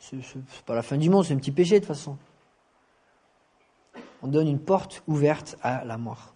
C'est 0.01 0.65
pas 0.65 0.75
la 0.75 0.83
fin 0.83 0.97
du 0.97 1.11
monde, 1.11 1.25
c'est 1.25 1.35
un 1.35 1.39
petit 1.39 1.51
péché 1.51 1.81
de 1.81 1.85
toute 1.85 1.95
façon. 1.95 2.17
On 4.23 4.29
donne 4.29 4.49
une 4.49 4.61
porte 4.61 5.03
ouverte 5.07 5.57
à 5.63 5.85
la 5.85 5.99
mort. 5.99 6.35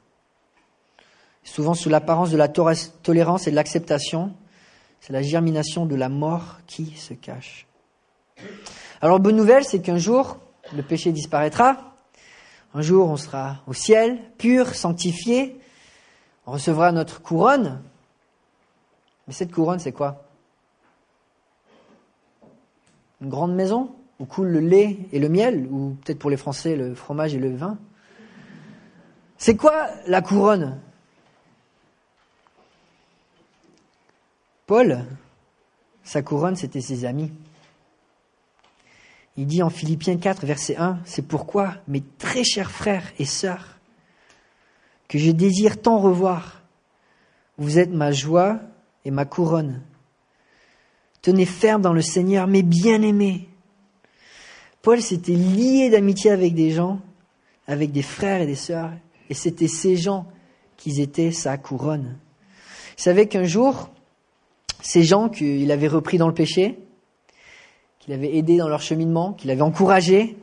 Souvent 1.44 1.74
sous 1.74 1.88
l'apparence 1.88 2.30
de 2.30 2.36
la 2.36 2.48
tolérance 2.48 3.46
et 3.46 3.50
de 3.50 3.56
l'acceptation, 3.56 4.34
c'est 5.00 5.12
la 5.12 5.22
germination 5.22 5.86
de 5.86 5.96
la 5.96 6.08
mort 6.08 6.58
qui 6.66 6.94
se 6.96 7.14
cache. 7.14 7.66
Alors, 9.00 9.18
bonne 9.18 9.34
nouvelle, 9.34 9.64
c'est 9.64 9.82
qu'un 9.82 9.98
jour, 9.98 10.38
le 10.74 10.82
péché 10.82 11.10
disparaîtra. 11.10 11.94
Un 12.74 12.82
jour, 12.82 13.08
on 13.08 13.16
sera 13.16 13.58
au 13.66 13.74
ciel, 13.74 14.20
pur, 14.38 14.74
sanctifié. 14.74 15.60
On 16.46 16.52
recevra 16.52 16.92
notre 16.92 17.20
couronne. 17.20 17.82
Mais 19.26 19.34
cette 19.34 19.52
couronne, 19.52 19.78
c'est 19.78 19.92
quoi? 19.92 20.24
Une 23.20 23.28
grande 23.28 23.54
maison? 23.54 23.94
Où 24.18 24.24
coule 24.24 24.48
le 24.48 24.60
lait 24.60 24.98
et 25.12 25.18
le 25.18 25.28
miel, 25.28 25.66
ou 25.70 25.96
peut-être 26.04 26.18
pour 26.18 26.30
les 26.30 26.36
Français, 26.36 26.76
le 26.76 26.94
fromage 26.94 27.34
et 27.34 27.38
le 27.38 27.54
vin? 27.54 27.78
C'est 29.36 29.56
quoi 29.56 29.88
la 30.06 30.22
couronne? 30.22 30.80
Paul, 34.66 35.04
sa 36.04 36.22
couronne, 36.22 36.56
c'était 36.56 36.80
ses 36.80 37.04
amis. 37.04 37.32
Il 39.36 39.46
dit 39.46 39.62
en 39.62 39.70
Philippiens 39.70 40.18
4, 40.18 40.46
verset 40.46 40.76
1, 40.76 41.00
C'est 41.04 41.26
pourquoi, 41.26 41.74
mes 41.88 42.02
très 42.18 42.44
chers 42.44 42.70
frères 42.70 43.12
et 43.18 43.24
sœurs, 43.24 43.78
que 45.08 45.18
je 45.18 45.30
désire 45.30 45.80
tant 45.80 45.98
revoir, 45.98 46.62
vous 47.58 47.78
êtes 47.78 47.90
ma 47.90 48.12
joie 48.12 48.60
et 49.04 49.10
ma 49.10 49.24
couronne. 49.24 49.82
Tenez 51.22 51.46
ferme 51.46 51.82
dans 51.82 51.92
le 51.92 52.02
Seigneur, 52.02 52.46
mes 52.46 52.62
bien-aimés. 52.62 53.48
Paul 54.82 55.00
s'était 55.00 55.32
lié 55.32 55.90
d'amitié 55.90 56.30
avec 56.30 56.54
des 56.54 56.72
gens, 56.72 57.00
avec 57.66 57.92
des 57.92 58.02
frères 58.02 58.40
et 58.40 58.46
des 58.46 58.56
sœurs, 58.56 58.90
et 59.30 59.34
c'était 59.34 59.68
ces 59.68 59.96
gens 59.96 60.26
qui 60.76 61.00
étaient 61.00 61.30
sa 61.30 61.56
couronne. 61.56 62.18
Il 62.98 63.02
savait 63.02 63.28
qu'un 63.28 63.44
jour, 63.44 63.90
ces 64.80 65.04
gens 65.04 65.28
qu'il 65.28 65.70
avait 65.70 65.88
repris 65.88 66.18
dans 66.18 66.26
le 66.26 66.34
péché, 66.34 66.78
qu'il 68.00 68.12
avait 68.12 68.36
aidé 68.36 68.56
dans 68.56 68.68
leur 68.68 68.82
cheminement, 68.82 69.32
qu'il 69.32 69.50
avait 69.50 69.62
encouragé, 69.62 70.36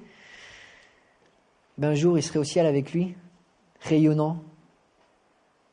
ben 1.77 1.89
un 1.89 1.95
jour 1.95 2.17
il 2.17 2.23
serait 2.23 2.39
au 2.39 2.45
ciel 2.45 2.65
avec 2.65 2.93
lui, 2.93 3.15
rayonnant, 3.81 4.41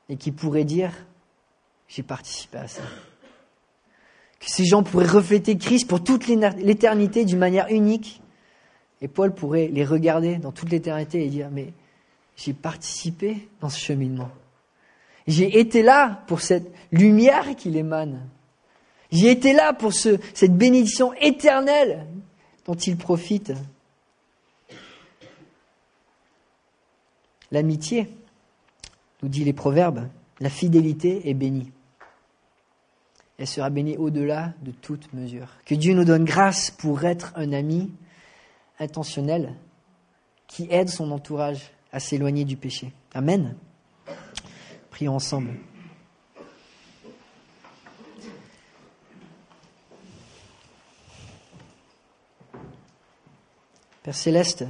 et 0.08 0.16
qui 0.16 0.32
pourrait 0.32 0.64
dire 0.64 0.92
j'ai 1.88 2.02
participé 2.02 2.58
à 2.58 2.68
ça. 2.68 2.82
Que 4.40 4.50
ces 4.50 4.64
gens 4.64 4.82
pourraient 4.82 5.06
refléter 5.06 5.56
Christ 5.56 5.88
pour 5.88 6.02
toute 6.02 6.26
l'éternité 6.26 7.24
d'une 7.24 7.38
manière 7.38 7.68
unique. 7.68 8.20
Et 9.00 9.08
Paul 9.08 9.34
pourrait 9.34 9.68
les 9.68 9.84
regarder 9.84 10.36
dans 10.36 10.52
toute 10.52 10.70
l'éternité 10.70 11.24
et 11.24 11.28
dire, 11.28 11.48
mais 11.50 11.72
j'ai 12.36 12.52
participé 12.52 13.48
dans 13.60 13.68
ce 13.68 13.78
cheminement. 13.78 14.30
J'ai 15.26 15.58
été 15.58 15.82
là 15.82 16.22
pour 16.26 16.40
cette 16.40 16.70
lumière 16.92 17.56
qu'il 17.56 17.76
émane. 17.76 18.28
J'ai 19.10 19.30
été 19.30 19.52
là 19.52 19.72
pour 19.72 19.92
ce, 19.92 20.18
cette 20.34 20.56
bénédiction 20.56 21.12
éternelle 21.14 22.06
dont 22.64 22.74
il 22.74 22.96
profite. 22.96 23.52
L'amitié, 27.50 28.08
nous 29.22 29.28
dit 29.28 29.44
les 29.44 29.52
proverbes, 29.52 30.08
la 30.40 30.50
fidélité 30.50 31.28
est 31.28 31.34
bénie. 31.34 31.72
Elle 33.38 33.46
sera 33.46 33.68
bénie 33.68 33.96
au-delà 33.96 34.54
de 34.62 34.70
toute 34.70 35.12
mesure. 35.12 35.48
Que 35.66 35.74
Dieu 35.74 35.94
nous 35.94 36.04
donne 36.04 36.24
grâce 36.24 36.70
pour 36.70 37.04
être 37.04 37.32
un 37.36 37.52
ami 37.52 37.92
intentionnel 38.78 39.54
qui 40.46 40.68
aide 40.70 40.88
son 40.88 41.10
entourage 41.10 41.70
à 41.92 42.00
s'éloigner 42.00 42.44
du 42.44 42.56
péché. 42.56 42.92
Amen. 43.12 43.56
Prions 44.90 45.16
ensemble. 45.16 45.54
Père 54.02 54.14
céleste, 54.14 54.64